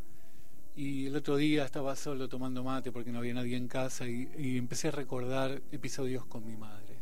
y 0.78 1.08
el 1.08 1.18
otro 1.18 1.36
día 1.36 1.66
estaba 1.66 1.98
solo 1.98 2.30
tomando 2.30 2.64
mate 2.64 2.94
porque 2.94 3.12
no 3.12 3.20
había 3.20 3.34
nadie 3.34 3.58
en 3.58 3.68
casa 3.68 4.08
y, 4.08 4.32
y 4.38 4.58
empecé 4.58 4.88
a 4.88 4.92
recordar 4.92 5.62
episodios 5.74 6.26
con 6.26 6.46
mi 6.46 6.56
madre. 6.56 7.00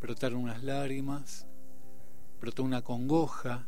Brotaron 0.00 0.40
unas 0.40 0.62
lágrimas, 0.62 1.46
brotó 2.40 2.62
una 2.62 2.80
congoja, 2.80 3.66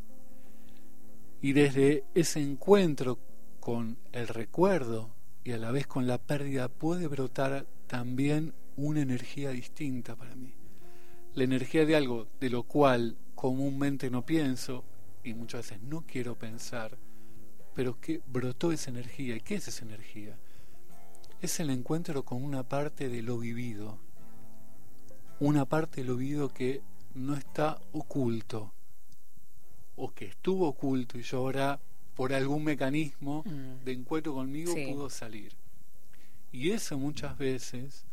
y 1.44 1.52
desde 1.52 2.04
ese 2.14 2.40
encuentro 2.40 3.18
con 3.60 3.98
el 4.12 4.28
recuerdo 4.28 5.10
y 5.44 5.52
a 5.52 5.58
la 5.58 5.72
vez 5.72 5.86
con 5.86 6.06
la 6.06 6.16
pérdida 6.16 6.70
puede 6.70 7.06
brotar 7.06 7.66
también 7.86 8.54
una 8.76 9.02
energía 9.02 9.50
distinta 9.50 10.16
para 10.16 10.34
mí. 10.36 10.54
La 11.34 11.44
energía 11.44 11.84
de 11.84 11.96
algo 11.96 12.28
de 12.40 12.48
lo 12.48 12.62
cual 12.62 13.18
comúnmente 13.34 14.08
no 14.08 14.24
pienso 14.24 14.84
y 15.22 15.34
muchas 15.34 15.68
veces 15.68 15.82
no 15.82 16.06
quiero 16.06 16.34
pensar, 16.34 16.96
pero 17.74 18.00
que 18.00 18.22
brotó 18.26 18.72
esa 18.72 18.88
energía. 18.88 19.36
¿Y 19.36 19.42
qué 19.42 19.56
es 19.56 19.68
esa 19.68 19.84
energía? 19.84 20.38
Es 21.42 21.60
el 21.60 21.68
encuentro 21.68 22.24
con 22.24 22.42
una 22.42 22.62
parte 22.62 23.10
de 23.10 23.20
lo 23.20 23.36
vivido, 23.36 23.98
una 25.40 25.66
parte 25.66 26.00
de 26.00 26.06
lo 26.06 26.16
vivido 26.16 26.48
que 26.48 26.80
no 27.12 27.34
está 27.34 27.82
oculto, 27.92 28.72
o 29.96 30.12
que 30.12 30.26
estuvo 30.26 30.68
oculto 30.68 31.18
y 31.18 31.22
yo 31.22 31.38
ahora 31.38 31.80
por 32.14 32.32
algún 32.32 32.64
mecanismo 32.64 33.42
mm. 33.44 33.84
de 33.84 33.92
encuentro 33.92 34.34
conmigo 34.34 34.72
pudo 34.74 35.10
salir. 35.10 35.52
Y 36.52 36.70
eso 36.70 36.98
muchas 36.98 37.36
veces 37.36 38.04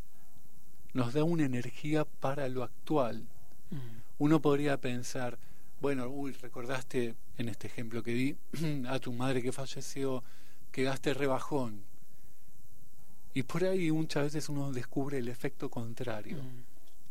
nos 0.92 1.12
da 1.12 1.24
una 1.24 1.44
energía 1.44 2.04
para 2.04 2.48
lo 2.48 2.64
actual. 2.64 3.26
Mm. 3.70 3.76
Uno 4.18 4.42
podría 4.42 4.80
pensar, 4.80 5.38
bueno, 5.80 6.08
uy, 6.08 6.32
recordaste 6.32 7.14
en 7.38 7.48
este 7.48 7.68
ejemplo 7.68 8.02
que 8.02 8.12
di 8.12 8.36
a 8.88 8.98
tu 8.98 9.12
madre 9.12 9.42
que 9.42 9.52
falleció, 9.52 10.24
quedaste 10.72 11.14
rebajón. 11.14 11.82
Y 13.34 13.44
por 13.44 13.64
ahí 13.64 13.90
muchas 13.92 14.24
veces 14.24 14.48
uno 14.48 14.72
descubre 14.72 15.18
el 15.18 15.28
efecto 15.28 15.70
contrario. 15.70 16.36
Mm. 16.36 16.62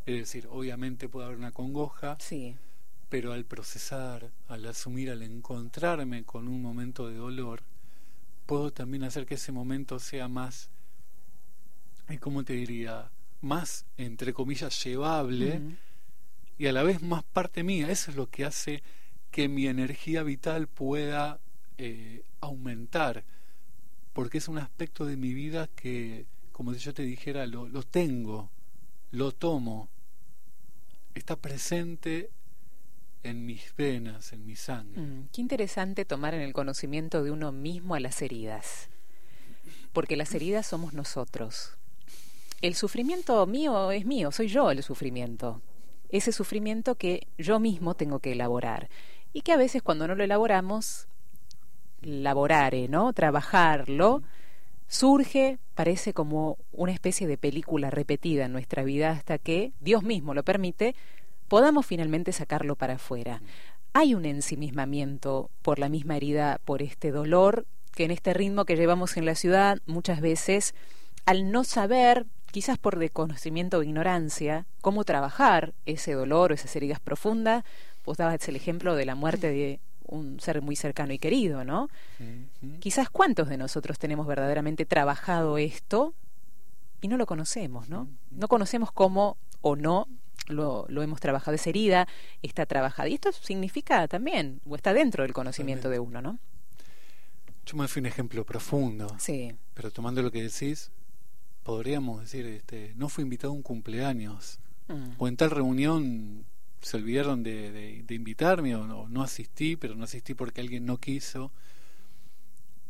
Es 0.04 0.18
decir, 0.18 0.48
obviamente 0.50 1.08
puede 1.08 1.26
haber 1.26 1.38
una 1.38 1.52
congoja. 1.52 2.16
Sí 2.20 2.54
pero 3.12 3.34
al 3.34 3.44
procesar, 3.44 4.30
al 4.48 4.64
asumir, 4.64 5.10
al 5.10 5.20
encontrarme 5.20 6.24
con 6.24 6.48
un 6.48 6.62
momento 6.62 7.08
de 7.08 7.16
dolor, 7.16 7.62
puedo 8.46 8.72
también 8.72 9.04
hacer 9.04 9.26
que 9.26 9.34
ese 9.34 9.52
momento 9.52 9.98
sea 9.98 10.28
más, 10.28 10.70
eh, 12.08 12.18
¿cómo 12.18 12.42
te 12.42 12.54
diría? 12.54 13.10
Más, 13.42 13.84
entre 13.98 14.32
comillas, 14.32 14.82
llevable 14.82 15.60
y 16.56 16.68
a 16.68 16.72
la 16.72 16.82
vez 16.82 17.02
más 17.02 17.22
parte 17.22 17.62
mía. 17.62 17.90
Eso 17.90 18.10
es 18.10 18.16
lo 18.16 18.30
que 18.30 18.46
hace 18.46 18.82
que 19.30 19.46
mi 19.46 19.66
energía 19.66 20.22
vital 20.22 20.66
pueda 20.66 21.38
eh, 21.76 22.24
aumentar, 22.40 23.24
porque 24.14 24.38
es 24.38 24.48
un 24.48 24.56
aspecto 24.56 25.04
de 25.04 25.18
mi 25.18 25.34
vida 25.34 25.68
que, 25.76 26.24
como 26.50 26.72
si 26.72 26.80
yo 26.80 26.94
te 26.94 27.02
dijera, 27.02 27.46
lo, 27.46 27.68
lo 27.68 27.82
tengo, 27.82 28.48
lo 29.10 29.32
tomo, 29.32 29.90
está 31.14 31.36
presente 31.36 32.30
en 33.22 33.46
mis 33.46 33.74
venas, 33.76 34.32
en 34.32 34.44
mi 34.46 34.56
sangre. 34.56 35.00
Mm, 35.00 35.28
qué 35.32 35.40
interesante 35.40 36.04
tomar 36.04 36.34
en 36.34 36.40
el 36.40 36.52
conocimiento 36.52 37.22
de 37.22 37.30
uno 37.30 37.52
mismo 37.52 37.94
a 37.94 38.00
las 38.00 38.20
heridas, 38.22 38.88
porque 39.92 40.16
las 40.16 40.34
heridas 40.34 40.66
somos 40.66 40.92
nosotros. 40.92 41.76
el 42.60 42.74
sufrimiento 42.76 43.44
mío 43.46 43.90
es 43.90 44.06
mío, 44.06 44.30
soy 44.30 44.46
yo 44.46 44.70
el 44.70 44.82
sufrimiento. 44.84 45.60
Ese 46.10 46.30
sufrimiento 46.30 46.94
que 46.94 47.26
yo 47.36 47.58
mismo 47.58 47.94
tengo 47.94 48.20
que 48.20 48.32
elaborar. 48.32 48.88
Y 49.32 49.40
que 49.40 49.52
a 49.52 49.56
veces 49.56 49.82
cuando 49.82 50.06
no 50.06 50.14
lo 50.14 50.22
elaboramos, 50.22 51.08
laborare, 52.02 52.86
¿no? 52.88 53.12
Trabajarlo, 53.12 54.22
surge, 54.86 55.58
parece 55.74 56.12
como 56.12 56.58
una 56.70 56.92
especie 56.92 57.26
de 57.26 57.38
película 57.38 57.90
repetida 57.90 58.44
en 58.44 58.52
nuestra 58.52 58.84
vida 58.84 59.10
hasta 59.10 59.38
que 59.38 59.72
Dios 59.80 60.02
mismo 60.02 60.34
lo 60.34 60.44
permite, 60.44 60.94
podamos 61.52 61.84
finalmente 61.84 62.32
sacarlo 62.32 62.76
para 62.76 62.94
afuera. 62.94 63.42
Hay 63.92 64.14
un 64.14 64.24
ensimismamiento 64.24 65.50
por 65.60 65.78
la 65.78 65.90
misma 65.90 66.16
herida, 66.16 66.58
por 66.64 66.80
este 66.80 67.10
dolor, 67.10 67.66
que 67.94 68.04
en 68.04 68.10
este 68.10 68.32
ritmo 68.32 68.64
que 68.64 68.74
llevamos 68.74 69.18
en 69.18 69.26
la 69.26 69.34
ciudad 69.34 69.76
muchas 69.84 70.22
veces, 70.22 70.74
al 71.26 71.52
no 71.52 71.64
saber 71.64 72.24
quizás 72.50 72.78
por 72.78 72.98
desconocimiento 72.98 73.76
o 73.76 73.82
ignorancia, 73.82 74.64
cómo 74.80 75.04
trabajar 75.04 75.74
ese 75.84 76.14
dolor 76.14 76.52
o 76.52 76.54
esas 76.54 76.74
heridas 76.74 77.00
profundas. 77.00 77.64
Vos 78.06 78.16
dabas 78.16 78.48
el 78.48 78.56
ejemplo 78.56 78.94
de 78.94 79.04
la 79.04 79.14
muerte 79.14 79.50
de 79.50 79.78
un 80.06 80.40
ser 80.40 80.62
muy 80.62 80.74
cercano 80.74 81.12
y 81.12 81.18
querido, 81.18 81.66
¿no? 81.66 81.90
Quizás 82.80 83.10
cuántos 83.10 83.50
de 83.50 83.58
nosotros 83.58 83.98
tenemos 83.98 84.26
verdaderamente 84.26 84.86
trabajado 84.86 85.58
esto 85.58 86.14
y 87.02 87.08
no 87.08 87.18
lo 87.18 87.26
conocemos, 87.26 87.90
¿no? 87.90 88.08
No 88.30 88.48
conocemos 88.48 88.90
cómo 88.90 89.36
o 89.60 89.76
no 89.76 90.08
lo, 90.48 90.86
lo, 90.88 91.02
hemos 91.02 91.20
trabajado. 91.20 91.54
Esa 91.54 91.70
herida 91.70 92.08
está 92.42 92.66
trabajada. 92.66 93.08
Y 93.08 93.14
esto 93.14 93.32
significa 93.32 94.08
también, 94.08 94.60
o 94.66 94.76
está 94.76 94.92
dentro 94.92 95.22
del 95.22 95.32
conocimiento 95.32 95.88
de 95.88 95.98
uno, 95.98 96.20
¿no? 96.20 96.38
Yo 97.64 97.76
me 97.76 97.86
fui 97.88 98.00
un 98.00 98.06
ejemplo 98.06 98.44
profundo. 98.44 99.14
Sí. 99.18 99.54
Pero 99.74 99.90
tomando 99.90 100.22
lo 100.22 100.30
que 100.30 100.42
decís, 100.42 100.90
podríamos 101.62 102.20
decir, 102.20 102.46
este, 102.46 102.92
no 102.96 103.08
fui 103.08 103.22
invitado 103.22 103.52
a 103.52 103.56
un 103.56 103.62
cumpleaños, 103.62 104.58
mm. 104.88 105.12
o 105.18 105.28
en 105.28 105.36
tal 105.36 105.50
reunión 105.50 106.44
se 106.80 106.96
olvidaron 106.96 107.42
de, 107.42 108.04
invitarme, 108.10 108.74
o 108.74 109.08
no, 109.08 109.22
asistí, 109.22 109.76
pero 109.76 109.94
no 109.94 110.04
asistí 110.04 110.34
porque 110.34 110.60
alguien 110.60 110.84
no 110.84 110.98
quiso. 110.98 111.52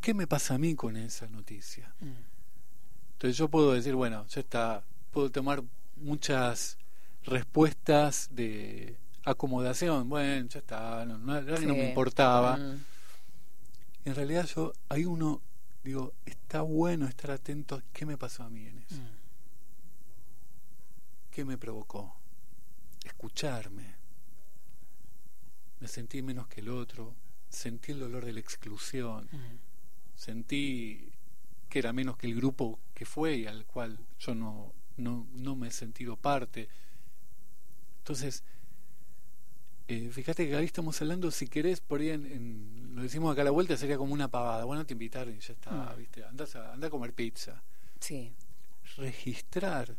¿Qué 0.00 0.14
me 0.14 0.26
pasa 0.26 0.54
a 0.54 0.58
mí 0.58 0.74
con 0.74 0.96
esa 0.96 1.28
noticia? 1.28 1.94
Mm. 2.00 2.32
Entonces 3.12 3.36
yo 3.36 3.48
puedo 3.48 3.72
decir, 3.72 3.94
bueno, 3.94 4.26
ya 4.28 4.40
está, 4.40 4.84
puedo 5.10 5.30
tomar 5.30 5.62
muchas 5.96 6.78
respuestas 7.24 8.28
de 8.32 8.96
acomodación, 9.24 10.08
bueno, 10.08 10.48
ya 10.48 10.58
está, 10.58 11.04
no, 11.04 11.18
no, 11.18 11.40
no 11.40 11.74
me 11.74 11.88
importaba. 11.88 12.56
Mm. 12.56 12.84
En 14.04 14.14
realidad 14.14 14.46
yo, 14.46 14.72
hay 14.88 15.04
uno 15.04 15.40
digo, 15.84 16.14
está 16.24 16.62
bueno 16.62 17.06
estar 17.06 17.30
atento 17.30 17.74
a 17.76 17.82
qué 17.92 18.06
me 18.06 18.16
pasó 18.16 18.44
a 18.44 18.50
mí 18.50 18.66
en 18.66 18.78
eso. 18.78 19.00
Mm. 19.00 19.22
¿Qué 21.30 21.44
me 21.44 21.58
provocó? 21.58 22.14
Escucharme. 23.04 23.96
Me 25.80 25.88
sentí 25.88 26.22
menos 26.22 26.46
que 26.46 26.60
el 26.60 26.68
otro, 26.68 27.14
sentí 27.48 27.92
el 27.92 28.00
dolor 28.00 28.24
de 28.24 28.32
la 28.32 28.40
exclusión, 28.40 29.28
mm. 29.32 29.58
sentí 30.14 31.10
que 31.68 31.78
era 31.78 31.92
menos 31.92 32.16
que 32.16 32.26
el 32.26 32.36
grupo 32.36 32.78
que 32.94 33.06
fue 33.06 33.36
y 33.36 33.46
al 33.46 33.64
cual 33.66 33.98
yo 34.18 34.34
no, 34.34 34.72
no, 34.98 35.26
no 35.32 35.56
me 35.56 35.68
he 35.68 35.70
sentido 35.72 36.16
parte. 36.16 36.68
Entonces, 38.02 38.42
eh, 39.86 40.10
fíjate 40.10 40.48
que 40.48 40.56
ahí 40.56 40.64
estamos 40.64 41.00
hablando, 41.00 41.30
si 41.30 41.46
querés, 41.46 41.80
por 41.80 42.00
ahí 42.00 42.10
en, 42.10 42.96
lo 42.96 43.02
decimos 43.02 43.32
acá 43.32 43.42
a 43.42 43.44
la 43.44 43.52
vuelta, 43.52 43.76
sería 43.76 43.96
como 43.96 44.12
una 44.12 44.26
pavada. 44.26 44.64
Bueno, 44.64 44.84
te 44.84 44.94
invitaron 44.94 45.36
y 45.36 45.38
ya 45.38 45.52
está, 45.52 45.70
mm. 45.70 45.96
¿viste? 45.98 46.24
Andás 46.24 46.56
a, 46.56 46.72
anda 46.72 46.88
a 46.88 46.90
comer 46.90 47.12
pizza. 47.12 47.62
Sí. 48.00 48.34
Registrar. 48.96 49.96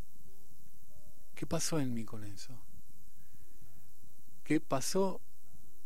¿Qué 1.33 1.47
pasó 1.47 1.79
en 1.79 1.93
mí 1.93 2.03
con 2.03 2.25
eso? 2.25 2.59
¿Qué 4.43 4.59
pasó 4.59 5.21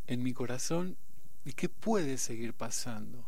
en 0.08 0.24
mi 0.24 0.34
corazón 0.34 0.98
y 1.46 1.54
qué 1.54 1.70
puede 1.70 2.18
seguir 2.18 2.56
pasando? 2.56 3.28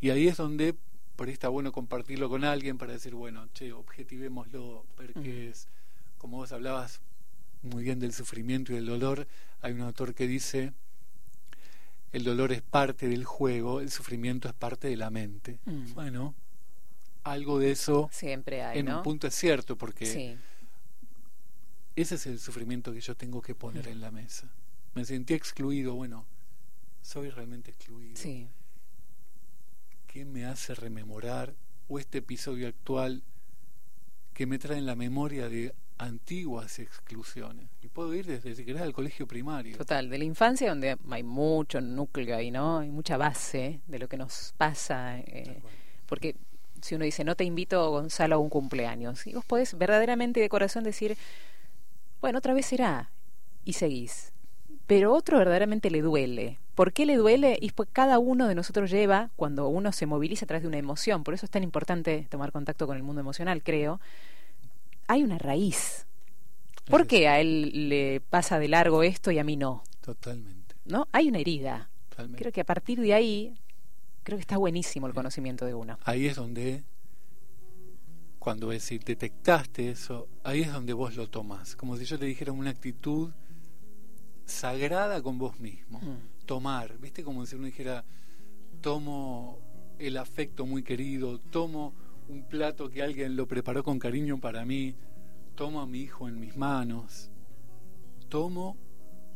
Y 0.00 0.10
ahí 0.10 0.28
es 0.28 0.36
donde 0.36 0.76
por 1.16 1.26
ahí 1.26 1.32
está 1.32 1.48
bueno 1.48 1.72
compartirlo 1.72 2.28
con 2.28 2.44
alguien 2.44 2.78
para 2.78 2.92
decir, 2.92 3.16
bueno, 3.16 3.48
che, 3.52 3.72
objetivémoslo, 3.72 4.86
ver 4.96 5.12
qué 5.14 5.48
es, 5.48 5.66
como 6.18 6.36
vos 6.36 6.52
hablabas, 6.52 7.00
muy 7.62 7.84
bien 7.84 7.98
del 7.98 8.12
sufrimiento 8.12 8.72
y 8.72 8.76
del 8.76 8.86
dolor, 8.86 9.26
hay 9.60 9.72
un 9.72 9.80
autor 9.80 10.14
que 10.14 10.26
dice, 10.26 10.72
el 12.12 12.24
dolor 12.24 12.52
es 12.52 12.62
parte 12.62 13.08
del 13.08 13.24
juego, 13.24 13.80
el 13.80 13.90
sufrimiento 13.90 14.48
es 14.48 14.54
parte 14.54 14.88
de 14.88 14.96
la 14.96 15.10
mente. 15.10 15.58
Mm. 15.64 15.92
Bueno, 15.94 16.34
algo 17.24 17.58
de 17.58 17.72
eso 17.72 18.08
siempre 18.12 18.62
hay, 18.62 18.78
en 18.78 18.90
un 18.90 19.02
punto 19.02 19.26
es 19.26 19.34
cierto, 19.34 19.76
porque 19.76 20.38
ese 21.96 22.14
es 22.14 22.26
el 22.26 22.38
sufrimiento 22.38 22.92
que 22.92 23.00
yo 23.00 23.16
tengo 23.16 23.42
que 23.42 23.54
poner 23.54 23.86
mm. 23.86 23.92
en 23.92 24.00
la 24.00 24.10
mesa. 24.10 24.48
Me 24.94 25.04
sentí 25.04 25.34
excluido, 25.34 25.94
bueno, 25.94 26.24
soy 27.02 27.30
realmente 27.30 27.70
excluido. 27.70 28.16
Sí. 28.16 28.48
¿Qué 30.06 30.24
me 30.24 30.46
hace 30.46 30.74
rememorar 30.74 31.54
o 31.88 31.98
este 31.98 32.18
episodio 32.18 32.66
actual 32.68 33.22
que 34.32 34.46
me 34.46 34.58
trae 34.58 34.78
en 34.78 34.86
la 34.86 34.96
memoria 34.96 35.48
de 35.48 35.74
antiguas 35.98 36.78
exclusiones. 36.78 37.68
Y 37.82 37.88
puedo 37.88 38.14
ir 38.14 38.26
desde 38.26 38.54
si 38.54 38.64
querés 38.64 38.82
al 38.82 38.92
colegio 38.92 39.26
primario. 39.26 39.76
Total, 39.76 40.08
de 40.08 40.18
la 40.18 40.24
infancia 40.24 40.68
donde 40.68 40.96
hay 41.10 41.22
mucho 41.22 41.80
núcleo 41.80 42.36
ahí, 42.36 42.50
¿no? 42.50 42.78
Hay 42.78 42.90
mucha 42.90 43.16
base 43.16 43.80
de 43.86 43.98
lo 43.98 44.08
que 44.08 44.16
nos 44.16 44.54
pasa. 44.56 45.18
Eh, 45.18 45.62
porque 46.06 46.36
si 46.82 46.94
uno 46.94 47.04
dice, 47.04 47.24
no 47.24 47.34
te 47.34 47.44
invito, 47.44 47.90
Gonzalo, 47.90 48.36
a 48.36 48.38
un 48.38 48.50
cumpleaños, 48.50 49.26
y 49.26 49.34
vos 49.34 49.44
podés 49.44 49.76
verdaderamente 49.76 50.40
de 50.40 50.48
corazón 50.48 50.84
decir, 50.84 51.16
bueno, 52.20 52.38
otra 52.38 52.54
vez 52.54 52.66
será, 52.66 53.10
y 53.64 53.74
seguís. 53.74 54.32
Pero 54.86 55.12
otro 55.12 55.38
verdaderamente 55.38 55.90
le 55.90 56.00
duele. 56.00 56.58
¿Por 56.74 56.92
qué 56.92 57.06
le 57.06 57.16
duele? 57.16 57.58
Y 57.60 57.70
pues 57.70 57.88
cada 57.92 58.18
uno 58.18 58.46
de 58.46 58.54
nosotros 58.54 58.90
lleva, 58.90 59.30
cuando 59.34 59.66
uno 59.68 59.92
se 59.92 60.06
moviliza 60.06 60.44
a 60.44 60.48
través 60.48 60.62
de 60.62 60.68
una 60.68 60.78
emoción, 60.78 61.24
por 61.24 61.34
eso 61.34 61.46
es 61.46 61.50
tan 61.50 61.64
importante 61.64 62.26
tomar 62.30 62.52
contacto 62.52 62.86
con 62.86 62.96
el 62.96 63.02
mundo 63.02 63.20
emocional, 63.20 63.62
creo, 63.62 64.00
hay 65.06 65.22
una 65.22 65.38
raíz. 65.38 66.06
¿Por 66.88 67.06
qué 67.06 67.28
a 67.28 67.40
él 67.40 67.88
le 67.88 68.20
pasa 68.20 68.58
de 68.58 68.68
largo 68.68 69.02
esto 69.02 69.30
y 69.30 69.38
a 69.38 69.44
mí 69.44 69.56
no? 69.56 69.82
Totalmente. 70.00 70.76
¿No? 70.84 71.08
Hay 71.12 71.28
una 71.28 71.38
herida. 71.38 71.90
Creo 72.36 72.52
que 72.52 72.60
a 72.60 72.64
partir 72.64 73.00
de 73.00 73.12
ahí, 73.12 73.54
creo 74.22 74.38
que 74.38 74.42
está 74.42 74.56
buenísimo 74.56 75.06
el 75.06 75.14
conocimiento 75.14 75.66
de 75.66 75.74
uno. 75.74 75.98
Ahí 76.04 76.26
es 76.26 76.36
donde, 76.36 76.84
cuando 78.38 78.68
decir, 78.68 79.02
detectaste 79.04 79.90
eso, 79.90 80.28
ahí 80.44 80.62
es 80.62 80.72
donde 80.72 80.92
vos 80.92 81.16
lo 81.16 81.28
tomas. 81.28 81.76
Como 81.76 81.96
si 81.96 82.04
yo 82.04 82.18
te 82.18 82.24
dijera 82.24 82.52
una 82.52 82.70
actitud 82.70 83.32
sagrada 84.46 85.20
con 85.22 85.38
vos 85.38 85.58
mismo. 85.60 86.00
Mm. 86.00 86.46
Tomar, 86.46 86.96
¿viste? 86.98 87.24
Como 87.24 87.44
si 87.44 87.56
uno 87.56 87.66
dijera, 87.66 88.04
tomo 88.80 89.58
el 89.98 90.16
afecto 90.16 90.64
muy 90.64 90.82
querido, 90.82 91.38
tomo 91.38 91.92
un 92.28 92.42
plato 92.44 92.90
que 92.90 93.02
alguien 93.02 93.36
lo 93.36 93.46
preparó 93.46 93.82
con 93.84 93.98
cariño 93.98 94.40
para 94.40 94.64
mí, 94.64 94.94
tomo 95.54 95.80
a 95.80 95.86
mi 95.86 96.00
hijo 96.00 96.28
en 96.28 96.40
mis 96.40 96.56
manos, 96.56 97.30
tomo 98.28 98.76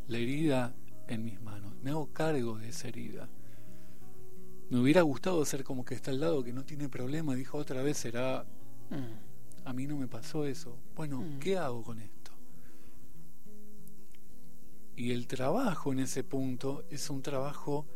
la 0.08 0.18
herida 0.18 0.74
en 1.08 1.24
mis 1.24 1.40
manos, 1.40 1.74
me 1.82 1.90
hago 1.90 2.12
cargo 2.12 2.58
de 2.58 2.68
esa 2.68 2.88
herida. 2.88 3.28
Me 4.68 4.78
hubiera 4.78 5.02
gustado 5.02 5.44
ser 5.44 5.64
como 5.64 5.84
que 5.84 5.94
está 5.94 6.12
al 6.12 6.20
lado, 6.20 6.44
que 6.44 6.52
no 6.52 6.64
tiene 6.64 6.88
problema, 6.88 7.34
dijo 7.34 7.58
otra 7.58 7.82
vez, 7.82 7.96
será, 7.96 8.44
mm. 8.90 9.66
a 9.66 9.72
mí 9.72 9.86
no 9.86 9.96
me 9.96 10.06
pasó 10.06 10.46
eso. 10.46 10.78
Bueno, 10.94 11.20
mm. 11.20 11.38
¿qué 11.40 11.58
hago 11.58 11.82
con 11.82 11.98
esto? 11.98 12.30
Y 14.94 15.10
el 15.10 15.26
trabajo 15.26 15.92
en 15.92 16.00
ese 16.00 16.22
punto 16.22 16.84
es 16.90 17.10
un 17.10 17.22
trabajo 17.22 17.86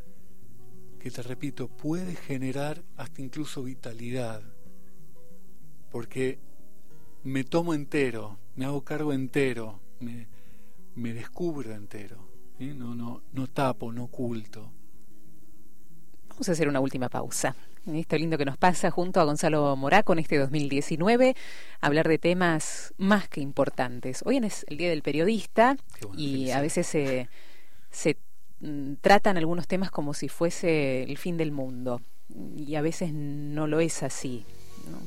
que, 0.99 1.11
te 1.11 1.23
repito, 1.23 1.69
puede 1.69 2.17
generar 2.17 2.83
hasta 2.97 3.23
incluso 3.23 3.63
vitalidad 3.63 4.54
porque 5.95 6.41
me 7.23 7.45
tomo 7.45 7.73
entero, 7.73 8.37
me 8.57 8.65
hago 8.65 8.83
cargo 8.83 9.13
entero, 9.13 9.79
me, 10.01 10.27
me 10.97 11.15
descubro 11.15 11.73
entero, 11.73 12.17
no, 12.59 12.97
no, 12.97 13.23
no 13.33 13.47
tapo, 13.47 13.93
no 13.93 14.07
oculto. 14.07 14.73
Vamos 16.31 16.49
a 16.49 16.53
hacer 16.53 16.67
una 16.67 16.81
última 16.81 17.09
pausa. 17.09 17.55
Esto 17.87 18.19
lindo 18.19 18.37
que 18.37 18.45
nos 18.45 18.57
pasa 18.57 18.91
junto 18.91 19.21
a 19.21 19.25
Gonzalo 19.25 19.77
Moraco 19.77 20.15
en 20.15 20.19
este 20.19 20.37
2019, 20.37 21.37
hablar 21.81 22.09
de 22.09 22.19
temas 22.19 22.93
más 22.97 23.29
que 23.29 23.41
importantes. 23.41 24.23
Hoy 24.25 24.39
es 24.39 24.67
el 24.69 24.79
Día 24.79 24.91
del 24.91 25.03
Periodista 25.03 25.77
y 26.17 26.51
a 26.51 26.61
veces 26.61 26.89
se, 26.89 27.29
se 27.91 28.17
mm, 28.59 28.95
tratan 29.01 29.37
algunos 29.37 29.69
temas 29.69 29.93
como 29.93 30.13
si 30.13 30.29
fuese 30.29 31.05
el 31.05 31.19
fin 31.19 31.37
del 31.37 31.53
mundo 31.53 32.03
y 32.57 32.75
a 32.75 32.83
veces 32.83 33.13
no 33.13 33.69
lo 33.69 33.79
es 33.79 34.03
así. 34.03 34.45
¿no? 34.91 34.99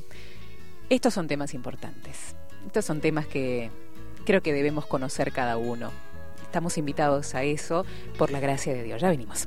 Estos 0.90 1.12
son 1.12 1.28
temas 1.28 1.52
importantes. 1.52 2.34
Estos 2.66 2.84
son 2.84 3.00
temas 3.00 3.26
que 3.26 3.70
creo 4.24 4.42
que 4.42 4.54
debemos 4.54 4.86
conocer 4.86 5.32
cada 5.32 5.58
uno. 5.58 5.90
Estamos 6.42 6.78
invitados 6.78 7.34
a 7.34 7.42
eso 7.42 7.84
por 8.16 8.30
la 8.30 8.40
gracia 8.40 8.72
de 8.72 8.82
Dios. 8.82 9.00
Ya 9.02 9.10
venimos. 9.10 9.46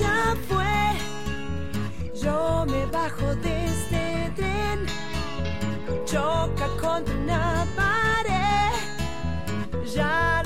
Ya 0.00 0.34
fue, 0.48 0.94
yo 2.22 2.64
me 2.70 2.86
bajo 2.86 3.34
de 3.36 3.66
este 3.66 4.32
tren, 4.34 4.86
choca 6.06 6.68
contra 6.80 7.14
una 7.14 7.66
pared. 7.76 8.72
Ya 9.94 10.37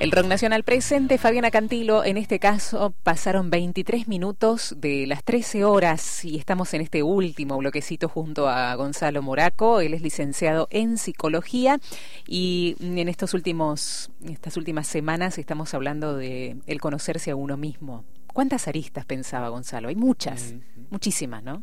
El 0.00 0.12
rock 0.12 0.28
nacional 0.28 0.64
presente, 0.64 1.18
Fabiana 1.18 1.50
Cantilo, 1.50 2.06
en 2.06 2.16
este 2.16 2.38
caso 2.38 2.94
pasaron 3.02 3.50
23 3.50 4.08
minutos 4.08 4.74
de 4.78 5.06
las 5.06 5.22
13 5.24 5.64
horas 5.64 6.24
y 6.24 6.38
estamos 6.38 6.72
en 6.72 6.80
este 6.80 7.02
último 7.02 7.58
bloquecito 7.58 8.08
junto 8.08 8.48
a 8.48 8.74
Gonzalo 8.76 9.20
Moraco, 9.20 9.82
él 9.82 9.92
es 9.92 10.00
licenciado 10.00 10.68
en 10.70 10.96
psicología 10.96 11.78
y 12.26 12.76
en 12.80 13.10
estos 13.10 13.34
últimos 13.34 14.10
estas 14.26 14.56
últimas 14.56 14.86
semanas 14.86 15.36
estamos 15.36 15.74
hablando 15.74 16.16
de 16.16 16.56
el 16.66 16.80
conocerse 16.80 17.32
a 17.32 17.36
uno 17.36 17.58
mismo. 17.58 18.06
¿Cuántas 18.32 18.68
aristas 18.68 19.04
pensaba 19.04 19.50
Gonzalo? 19.50 19.88
Hay 19.88 19.96
muchas, 19.96 20.54
muchísimas, 20.88 21.42
¿no? 21.42 21.62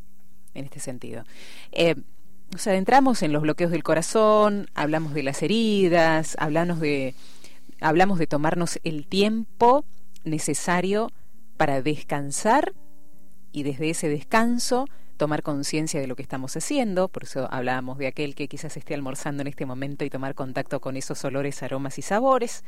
En 0.53 0.63
este 0.63 0.79
sentido. 0.79 1.23
Eh, 1.71 1.95
nos 2.51 2.67
adentramos 2.67 3.23
en 3.23 3.33
los 3.33 3.41
bloqueos 3.41 3.71
del 3.71 3.81
corazón, 3.81 4.69
hablamos 4.75 5.15
de 5.15 5.23
las 5.23 5.41
heridas, 5.41 6.37
hablamos 6.39 6.79
de 6.79 7.15
hablamos 7.81 8.19
de 8.19 8.27
tomarnos 8.27 8.79
el 8.83 9.07
tiempo 9.07 9.85
necesario 10.23 11.11
para 11.57 11.81
descansar 11.81 12.73
y 13.51 13.63
desde 13.63 13.89
ese 13.89 14.09
descanso 14.09 14.87
tomar 15.17 15.41
conciencia 15.41 15.99
de 15.99 16.07
lo 16.07 16.15
que 16.15 16.21
estamos 16.21 16.55
haciendo, 16.55 17.07
por 17.07 17.23
eso 17.23 17.47
hablábamos 17.51 17.97
de 17.97 18.07
aquel 18.07 18.35
que 18.35 18.47
quizás 18.47 18.77
esté 18.77 18.93
almorzando 18.93 19.41
en 19.41 19.47
este 19.47 19.65
momento 19.65 20.05
y 20.05 20.09
tomar 20.09 20.35
contacto 20.35 20.79
con 20.79 20.95
esos 20.95 21.25
olores, 21.25 21.63
aromas 21.63 21.97
y 21.97 22.03
sabores. 22.03 22.63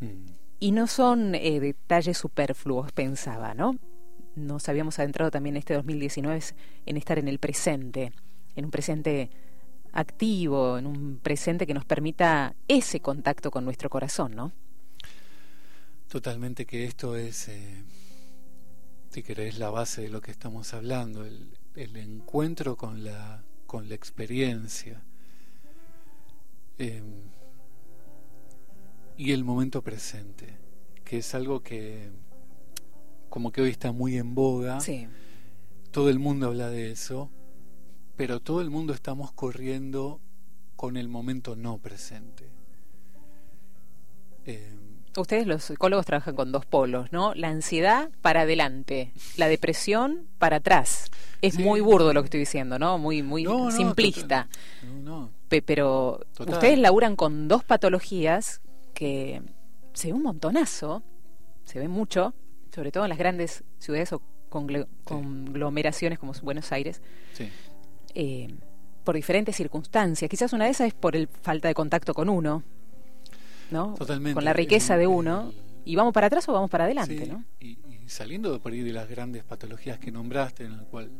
Mm. 0.00 0.32
Y 0.60 0.72
no 0.72 0.88
son 0.88 1.36
eh, 1.36 1.60
detalles 1.60 2.18
superfluos, 2.18 2.90
pensaba, 2.90 3.54
¿no? 3.54 3.78
Nos 4.34 4.68
habíamos 4.68 4.98
adentrado 4.98 5.30
también 5.30 5.56
este 5.56 5.74
2019 5.74 6.40
en 6.86 6.96
estar 6.96 7.18
en 7.18 7.28
el 7.28 7.38
presente, 7.38 8.12
en 8.56 8.64
un 8.64 8.70
presente 8.72 9.30
activo, 9.98 10.78
en 10.78 10.86
un 10.86 11.18
presente 11.18 11.66
que 11.66 11.74
nos 11.74 11.84
permita 11.84 12.54
ese 12.68 13.00
contacto 13.00 13.50
con 13.50 13.64
nuestro 13.64 13.90
corazón, 13.90 14.34
¿no? 14.36 14.52
Totalmente 16.08 16.64
que 16.66 16.84
esto 16.84 17.16
es, 17.16 17.48
eh, 17.48 17.82
si 19.10 19.22
querés, 19.22 19.58
la 19.58 19.70
base 19.70 20.02
de 20.02 20.08
lo 20.08 20.20
que 20.20 20.30
estamos 20.30 20.72
hablando, 20.72 21.24
el, 21.24 21.50
el 21.74 21.96
encuentro 21.96 22.76
con 22.76 23.04
la, 23.04 23.42
con 23.66 23.88
la 23.88 23.94
experiencia 23.94 25.02
eh, 26.78 27.02
y 29.16 29.32
el 29.32 29.44
momento 29.44 29.82
presente, 29.82 30.56
que 31.04 31.18
es 31.18 31.34
algo 31.34 31.62
que 31.62 32.10
como 33.28 33.52
que 33.52 33.60
hoy 33.60 33.70
está 33.70 33.92
muy 33.92 34.16
en 34.16 34.34
boga, 34.34 34.80
Sí. 34.80 35.06
todo 35.90 36.08
el 36.08 36.18
mundo 36.18 36.46
habla 36.46 36.70
de 36.70 36.90
eso, 36.92 37.30
pero 38.18 38.40
todo 38.40 38.60
el 38.60 38.68
mundo 38.68 38.92
estamos 38.92 39.32
corriendo 39.32 40.20
con 40.76 40.96
el 40.98 41.08
momento 41.08 41.56
no 41.56 41.78
presente. 41.78 42.44
Eh, 44.44 44.74
Ustedes 45.16 45.46
los 45.48 45.64
psicólogos 45.64 46.06
trabajan 46.06 46.36
con 46.36 46.52
dos 46.52 46.64
polos, 46.64 47.10
¿no? 47.12 47.34
La 47.34 47.48
ansiedad 47.48 48.10
para 48.22 48.42
adelante, 48.42 49.12
la 49.36 49.48
depresión 49.48 50.26
para 50.38 50.56
atrás. 50.56 51.10
Es 51.42 51.54
Sí. 51.54 51.62
muy 51.62 51.80
burdo 51.80 52.12
lo 52.12 52.22
que 52.22 52.26
estoy 52.26 52.40
diciendo, 52.40 52.78
¿no? 52.78 52.98
Muy 52.98 53.22
muy 53.22 53.42
No, 53.42 53.64
no, 53.64 53.70
simplista. 53.72 54.48
total- 54.80 55.04
no, 55.04 55.30
pero 55.48 56.20
Total. 56.36 56.54
ustedes 56.54 56.78
laburan 56.78 57.16
con 57.16 57.48
dos 57.48 57.64
patologías 57.64 58.60
que 58.94 59.42
se 59.92 60.08
ve 60.08 60.12
un 60.12 60.22
montonazo, 60.22 61.02
se 61.64 61.80
ve 61.80 61.88
mucho, 61.88 62.32
sobre 62.72 62.92
todo 62.92 63.04
en 63.04 63.08
las 63.08 63.18
grandes 63.18 63.64
ciudades 63.78 64.12
o 64.12 64.22
conglomeraciones 64.50 66.18
como 66.20 66.32
Buenos 66.42 66.70
Aires, 66.72 67.02
Sí. 67.34 67.48
Eh, 68.14 68.54
por 69.04 69.14
diferentes 69.16 69.56
circunstancias. 69.56 70.28
Quizás 70.28 70.52
una 70.52 70.64
de 70.66 70.70
esas 70.70 70.88
es 70.88 70.94
por 70.94 71.16
el 71.16 71.28
falta 71.28 71.68
de 71.68 71.74
contacto 71.74 72.12
con 72.14 72.28
uno, 72.28 72.62
¿no? 73.70 73.94
Totalmente. 73.94 74.34
Con 74.34 74.44
la 74.44 74.52
riqueza 74.52 74.94
El- 74.94 75.00
de 75.00 75.06
uno. 75.06 75.50
el- 75.50 75.68
¿Y 75.84 75.96
vamos 75.96 76.12
para 76.12 76.26
atrás 76.26 76.46
o 76.48 76.52
vamos 76.52 76.68
para 76.68 76.84
adelante, 76.84 77.24
Sí, 77.24 77.30
no? 77.30 77.44
y, 77.60 77.78
y 78.04 78.08
saliendo 78.08 78.52
de 78.52 78.58
por 78.58 78.72
ahí 78.72 78.80
de 78.82 78.92
las 78.92 79.08
grandes 79.08 79.42
patologías 79.44 79.98
que 79.98 80.12
nombraste, 80.12 80.64
en 80.64 80.76
la 80.76 80.82
cual 80.84 81.10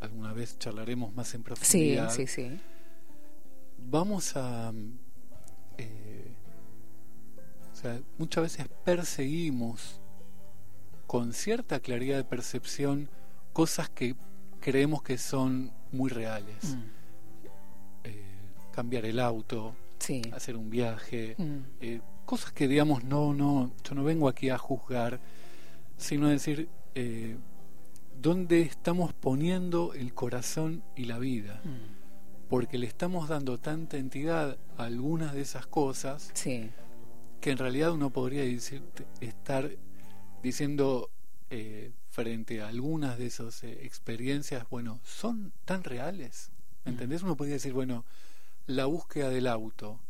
alguna 0.00 0.32
vez 0.32 0.58
charlaremos 0.58 1.14
más 1.14 1.34
en 1.34 1.40
Sí, 1.40 1.44
profundidad, 1.44 2.10
sí, 2.10 2.26
sí. 2.26 2.58
vamos 3.78 4.34
a... 4.36 4.72
eh, 5.76 6.32
o 7.72 7.76
sea, 7.76 8.00
muchas 8.16 8.42
veces 8.44 8.68
perseguimos 8.84 10.00
con 11.06 11.34
cierta 11.34 11.80
claridad 11.80 12.16
de 12.16 12.24
percepción 12.24 13.10
cosas 13.52 13.90
que 13.90 14.16
creemos 14.60 15.02
que 15.02 15.18
son 15.18 15.72
muy 15.92 16.10
reales. 16.10 16.74
Mm, 16.76 16.82
Eh, 18.04 18.22
cambiar 18.72 19.04
el 19.04 19.18
auto, 19.18 19.74
sí. 19.98 20.22
hacer 20.32 20.56
un 20.56 20.70
viaje, 20.70 21.34
Mm, 21.38 21.58
eh, 21.80 22.00
cosas 22.24 22.52
que 22.52 22.66
digamos 22.68 23.04
no 23.04 23.32
no 23.34 23.72
yo 23.84 23.94
no 23.94 24.02
vengo 24.04 24.28
aquí 24.28 24.50
a 24.50 24.58
juzgar 24.58 25.20
sino 25.96 26.26
a 26.26 26.30
decir 26.30 26.68
eh, 26.94 27.36
dónde 28.20 28.62
estamos 28.62 29.12
poniendo 29.12 29.92
el 29.94 30.12
corazón 30.14 30.82
y 30.96 31.04
la 31.04 31.18
vida 31.18 31.60
mm, 31.64 32.48
porque 32.48 32.78
le 32.78 32.86
estamos 32.86 33.28
dando 33.28 33.58
tanta 33.58 33.96
entidad 33.96 34.56
a 34.76 34.84
algunas 34.84 35.34
de 35.34 35.40
esas 35.42 35.66
cosas 35.66 36.30
Sí. 36.34 36.70
que 37.40 37.50
en 37.50 37.58
realidad 37.58 37.92
uno 37.92 38.10
podría 38.10 38.42
decir 38.42 38.82
estar 39.20 39.70
diciendo 40.42 41.10
frente 42.16 42.62
a 42.62 42.68
algunas 42.68 43.18
de 43.18 43.26
esas 43.26 43.62
eh, 43.62 43.84
experiencias 43.84 44.66
bueno 44.70 45.00
son 45.04 45.52
tan 45.66 45.84
reales 45.84 46.50
¿me 46.86 46.92
¿entendés? 46.92 47.22
uno 47.22 47.36
podría 47.36 47.56
decir 47.56 47.74
bueno 47.74 48.06
la 48.66 48.86
búsqueda 48.86 49.28
del 49.28 49.46
auto 49.46 50.00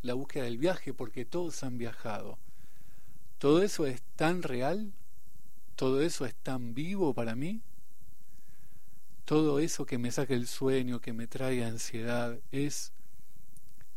la 0.00 0.14
búsqueda 0.14 0.44
del 0.44 0.56
viaje 0.56 0.94
porque 0.94 1.24
todos 1.24 1.62
han 1.62 1.78
viajado. 1.78 2.38
Todo 3.38 3.62
eso 3.62 3.84
es 3.86 4.00
tan 4.16 4.42
real 4.42 4.94
todo 5.74 6.00
eso 6.00 6.24
es 6.24 6.34
tan 6.36 6.72
vivo 6.72 7.12
para 7.12 7.34
mí 7.34 7.60
todo 9.26 9.58
eso 9.58 9.84
que 9.84 9.98
me 9.98 10.10
saca 10.10 10.32
el 10.32 10.46
sueño 10.46 11.02
que 11.02 11.12
me 11.12 11.26
trae 11.26 11.66
ansiedad 11.66 12.38
es 12.50 12.92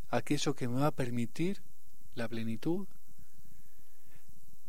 aquello 0.09 0.55
que 0.55 0.67
me 0.67 0.81
va 0.81 0.87
a 0.87 0.91
permitir 0.91 1.61
la 2.15 2.27
plenitud 2.27 2.85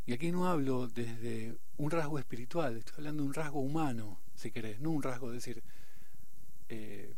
y 0.06 0.12
aquí 0.12 0.30
no 0.30 0.46
hablo 0.46 0.86
desde 0.86 1.58
un 1.80 1.90
rasgo 1.90 2.18
espiritual, 2.18 2.76
estoy 2.76 2.96
hablando 2.98 3.22
de 3.22 3.28
un 3.30 3.34
rasgo 3.34 3.60
humano, 3.60 4.18
si 4.34 4.50
querés, 4.50 4.80
no 4.80 4.90
un 4.90 5.02
rasgo, 5.02 5.30
decir, 5.30 5.62
eh, 6.68 7.14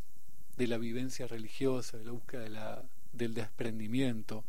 de 0.57 0.67
la 0.69 0.79
vivencia 0.79 1.27
religiosa, 1.27 1.99
de 1.99 2.05
la 2.05 2.13
búsqueda 2.13 2.43
de 2.43 2.51
la, 2.51 2.83
del 3.13 3.35
desprendimiento. 3.35 4.45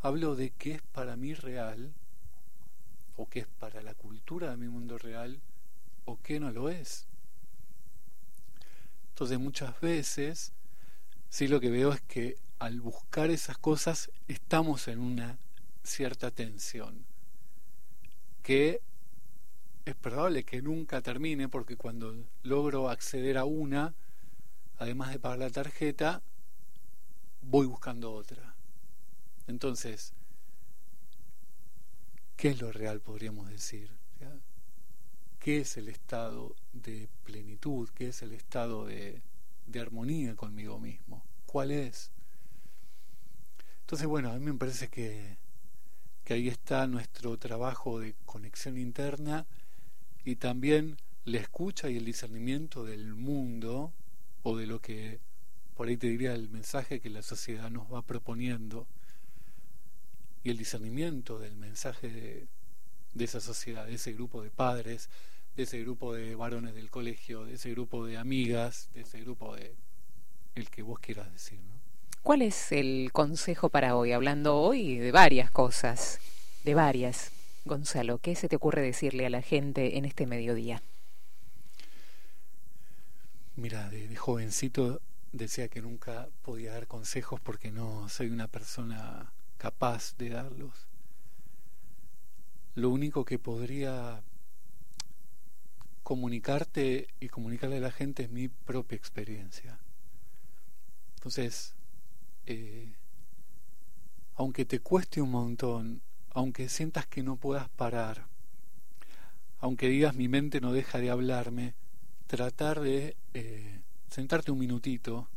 Hablo 0.00 0.34
de 0.34 0.50
qué 0.50 0.72
es 0.72 0.82
para 0.82 1.14
mí 1.14 1.32
real, 1.32 1.92
o 3.16 3.28
qué 3.28 3.40
es 3.40 3.46
para 3.46 3.82
la 3.82 3.94
cultura 3.94 4.50
de 4.50 4.56
mi 4.56 4.66
mundo 4.66 4.98
real, 4.98 5.38
o 6.06 6.18
qué 6.24 6.40
no 6.40 6.50
lo 6.50 6.68
es. 6.68 7.06
Entonces 9.10 9.38
muchas 9.38 9.80
veces, 9.80 10.52
sí 11.30 11.46
lo 11.46 11.60
que 11.60 11.70
veo 11.70 11.92
es 11.92 12.00
que 12.00 12.36
al 12.58 12.80
buscar 12.80 13.30
esas 13.30 13.58
cosas 13.58 14.10
estamos 14.26 14.88
en 14.88 14.98
una 14.98 15.38
cierta 15.84 16.32
tensión 16.32 17.04
que 18.42 18.80
es 19.86 19.94
probable 19.94 20.44
que 20.44 20.60
nunca 20.60 21.00
termine 21.00 21.48
porque 21.48 21.76
cuando 21.76 22.12
logro 22.42 22.90
acceder 22.90 23.38
a 23.38 23.44
una, 23.44 23.94
además 24.78 25.12
de 25.12 25.20
pagar 25.20 25.38
la 25.38 25.50
tarjeta, 25.50 26.22
voy 27.40 27.66
buscando 27.66 28.12
otra. 28.12 28.56
Entonces, 29.46 30.12
¿qué 32.36 32.48
es 32.48 32.60
lo 32.60 32.72
real, 32.72 33.00
podríamos 33.00 33.48
decir? 33.48 33.88
¿Qué 35.38 35.60
es 35.60 35.76
el 35.76 35.88
estado 35.88 36.56
de 36.72 37.08
plenitud? 37.22 37.88
¿Qué 37.94 38.08
es 38.08 38.22
el 38.22 38.32
estado 38.32 38.86
de, 38.86 39.22
armonía 39.80 40.34
conmigo 40.34 40.80
mismo? 40.80 41.22
¿Cuál 41.46 41.70
es? 41.70 42.10
Entonces, 43.82 44.08
bueno, 44.08 44.32
a 44.32 44.38
mí 44.40 44.44
me 44.44 44.54
parece 44.54 44.88
que, 44.88 45.36
que 46.24 46.34
ahí 46.34 46.48
está 46.48 46.88
nuestro 46.88 47.38
trabajo 47.38 48.00
de 48.00 48.16
conexión 48.24 48.78
interna 48.78 49.46
y 50.26 50.34
también 50.34 50.98
la 51.24 51.38
escucha 51.38 51.88
y 51.88 51.96
el 51.96 52.04
discernimiento 52.04 52.84
del 52.84 53.14
mundo 53.14 53.92
o 54.42 54.56
de 54.56 54.66
lo 54.66 54.80
que 54.80 55.20
por 55.76 55.86
ahí 55.86 55.96
te 55.96 56.08
diría 56.08 56.34
el 56.34 56.50
mensaje 56.50 57.00
que 57.00 57.10
la 57.10 57.22
sociedad 57.22 57.70
nos 57.70 57.92
va 57.92 58.02
proponiendo 58.02 58.88
y 60.42 60.50
el 60.50 60.58
discernimiento 60.58 61.38
del 61.38 61.56
mensaje 61.56 62.08
de, 63.14 63.24
esa 63.24 63.40
sociedad, 63.40 63.86
de 63.86 63.94
ese 63.94 64.12
grupo 64.14 64.42
de 64.42 64.50
padres, 64.50 65.10
de 65.56 65.62
ese 65.62 65.80
grupo 65.80 66.12
de 66.12 66.34
varones 66.34 66.74
del 66.74 66.90
colegio, 66.90 67.44
de 67.44 67.54
ese 67.54 67.70
grupo 67.70 68.04
de 68.04 68.16
amigas, 68.16 68.88
de 68.94 69.02
ese 69.02 69.20
grupo 69.20 69.54
de 69.54 69.76
el 70.56 70.70
que 70.70 70.82
vos 70.82 70.98
quieras 70.98 71.32
decir. 71.32 71.60
¿no? 71.60 71.74
¿Cuál 72.24 72.42
es 72.42 72.72
el 72.72 73.10
consejo 73.12 73.68
para 73.68 73.94
hoy? 73.94 74.10
Hablando 74.10 74.56
hoy 74.56 74.98
de 74.98 75.12
varias 75.12 75.52
cosas, 75.52 76.18
de 76.64 76.74
varias. 76.74 77.35
Gonzalo, 77.66 78.18
¿qué 78.18 78.36
se 78.36 78.48
te 78.48 78.54
ocurre 78.54 78.80
decirle 78.80 79.26
a 79.26 79.30
la 79.30 79.42
gente 79.42 79.98
en 79.98 80.04
este 80.04 80.24
mediodía? 80.24 80.84
Mira, 83.56 83.90
de, 83.90 84.14
jovencito 84.14 85.00
decía 85.32 85.66
que 85.66 85.82
nunca 85.82 86.28
podía 86.42 86.74
dar 86.74 86.86
consejos 86.86 87.40
porque 87.40 87.72
no 87.72 88.08
soy 88.08 88.28
una 88.28 88.46
persona 88.46 89.32
capaz 89.58 90.16
de 90.16 90.28
darlos. 90.28 90.86
Lo 92.76 92.90
único 92.90 93.24
que 93.24 93.40
podría 93.40 94.22
comunicarte 96.04 97.08
y 97.18 97.28
comunicarle 97.28 97.78
a 97.78 97.80
la 97.80 97.90
gente 97.90 98.22
es 98.22 98.30
mi 98.30 98.46
propia 98.46 98.94
experiencia. 98.94 99.76
Entonces, 101.16 101.74
eh, 102.46 102.94
aunque 104.36 104.64
te 104.64 104.78
cueste 104.78 105.20
un 105.20 105.32
montón 105.32 106.05
aunque 106.36 106.68
sientas 106.68 107.06
que 107.06 107.22
no 107.22 107.36
puedas 107.36 107.70
parar, 107.70 108.26
aunque 109.58 109.88
digas 109.88 110.14
mi 110.14 110.28
mente 110.28 110.60
no 110.60 110.70
deja 110.70 110.98
de 110.98 111.08
hablarme, 111.08 111.72
tratar 112.26 112.80
de 112.80 113.16
eh, 113.32 113.80
sentarte 114.10 114.50
un 114.50 114.58
minutito, 114.58 115.30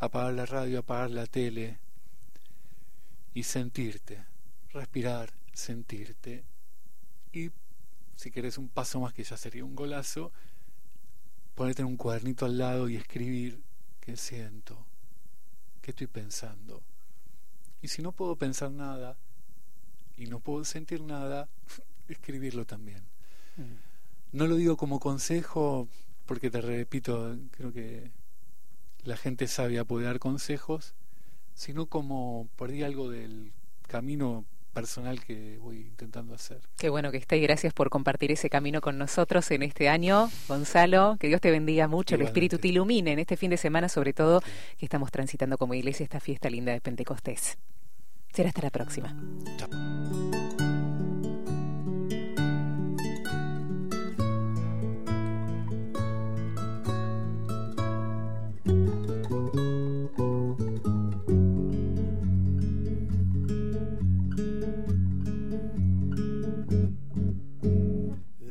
apagar 0.00 0.34
la 0.34 0.44
radio, 0.44 0.80
apagar 0.80 1.12
la 1.12 1.26
tele 1.26 1.78
y 3.34 3.44
sentirte, 3.44 4.24
respirar, 4.72 5.32
sentirte. 5.52 6.42
Y 7.32 7.52
si 8.16 8.32
querés 8.32 8.58
un 8.58 8.68
paso 8.68 8.98
más 8.98 9.12
que 9.12 9.22
ya 9.22 9.36
sería 9.36 9.64
un 9.64 9.76
golazo, 9.76 10.32
ponerte 11.54 11.84
un 11.84 11.96
cuadernito 11.96 12.46
al 12.46 12.58
lado 12.58 12.88
y 12.88 12.96
escribir 12.96 13.62
qué 14.00 14.16
siento, 14.16 14.86
qué 15.82 15.92
estoy 15.92 16.08
pensando. 16.08 16.82
Y 17.80 17.86
si 17.86 18.02
no 18.02 18.10
puedo 18.10 18.34
pensar 18.34 18.72
nada, 18.72 19.16
y 20.16 20.26
no 20.26 20.40
puedo 20.40 20.64
sentir 20.64 21.02
nada, 21.02 21.48
escribirlo 22.08 22.64
también. 22.64 23.02
Mm. 23.56 24.36
No 24.36 24.46
lo 24.46 24.56
digo 24.56 24.76
como 24.76 25.00
consejo, 25.00 25.88
porque 26.26 26.50
te 26.50 26.60
repito, 26.60 27.36
creo 27.52 27.72
que 27.72 28.10
la 29.04 29.16
gente 29.16 29.46
sabia 29.46 29.84
puede 29.84 30.06
dar 30.06 30.18
consejos, 30.18 30.94
sino 31.54 31.86
como 31.86 32.48
por 32.56 32.70
ahí 32.70 32.82
algo 32.82 33.08
del 33.10 33.52
camino 33.86 34.44
personal 34.74 35.24
que 35.24 35.56
voy 35.58 35.78
intentando 35.78 36.34
hacer. 36.34 36.60
Qué 36.76 36.90
bueno 36.90 37.10
que 37.10 37.16
estés, 37.16 37.40
gracias 37.40 37.72
por 37.72 37.88
compartir 37.88 38.30
ese 38.30 38.50
camino 38.50 38.82
con 38.82 38.98
nosotros 38.98 39.50
en 39.50 39.62
este 39.62 39.88
año, 39.88 40.30
Gonzalo, 40.48 41.16
que 41.18 41.28
Dios 41.28 41.40
te 41.40 41.50
bendiga 41.50 41.88
mucho, 41.88 42.16
el 42.16 42.22
Espíritu 42.22 42.58
te 42.58 42.68
ilumine 42.68 43.12
en 43.12 43.18
este 43.18 43.38
fin 43.38 43.48
de 43.48 43.56
semana, 43.56 43.88
sobre 43.88 44.12
todo 44.12 44.42
que 44.76 44.84
estamos 44.84 45.10
transitando 45.10 45.56
como 45.56 45.72
iglesia 45.72 46.04
esta 46.04 46.20
fiesta 46.20 46.50
linda 46.50 46.72
de 46.72 46.82
Pentecostés. 46.82 47.56
Será 48.36 48.50
hasta 48.50 48.60
la 48.60 48.70
próxima. 48.70 49.16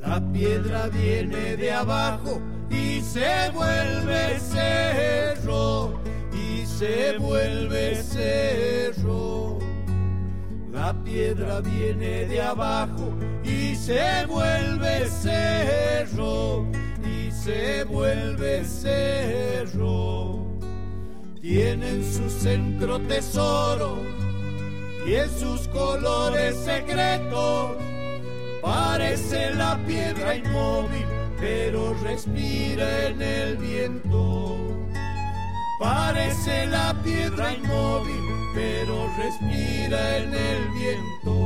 La 0.01 0.19
piedra 0.33 0.87
viene 0.87 1.57
de 1.57 1.71
abajo 1.71 2.41
y 2.71 3.01
se 3.01 3.51
vuelve 3.53 4.39
cerro, 4.39 6.01
y 6.33 6.65
se 6.65 7.19
vuelve 7.19 8.01
cerro. 8.01 9.04
La 11.15 11.21
piedra 11.21 11.61
viene 11.61 12.25
de 12.25 12.41
abajo 12.41 13.13
y 13.41 13.73
se 13.73 14.25
vuelve 14.25 15.07
cerro, 15.07 16.67
y 17.05 17.31
se 17.31 17.85
vuelve 17.85 18.65
cerro. 18.65 20.45
Tiene 21.39 21.89
en 21.89 22.03
su 22.03 22.29
centro 22.29 22.99
tesoro 22.99 23.95
y 25.07 25.13
en 25.13 25.29
sus 25.39 25.69
colores 25.69 26.57
secretos 26.57 27.77
Parece 28.61 29.55
la 29.55 29.77
piedra 29.87 30.35
inmóvil, 30.35 31.05
pero 31.39 31.93
respira 32.03 33.07
en 33.07 33.21
el 33.21 33.55
viento. 33.55 34.57
Parece 35.79 36.65
la 36.65 36.93
piedra 37.05 37.53
inmóvil, 37.53 38.24
pero 38.55 39.11
respira 39.17 40.17
en 40.17 40.33
el 40.33 40.69
viento. 40.69 41.44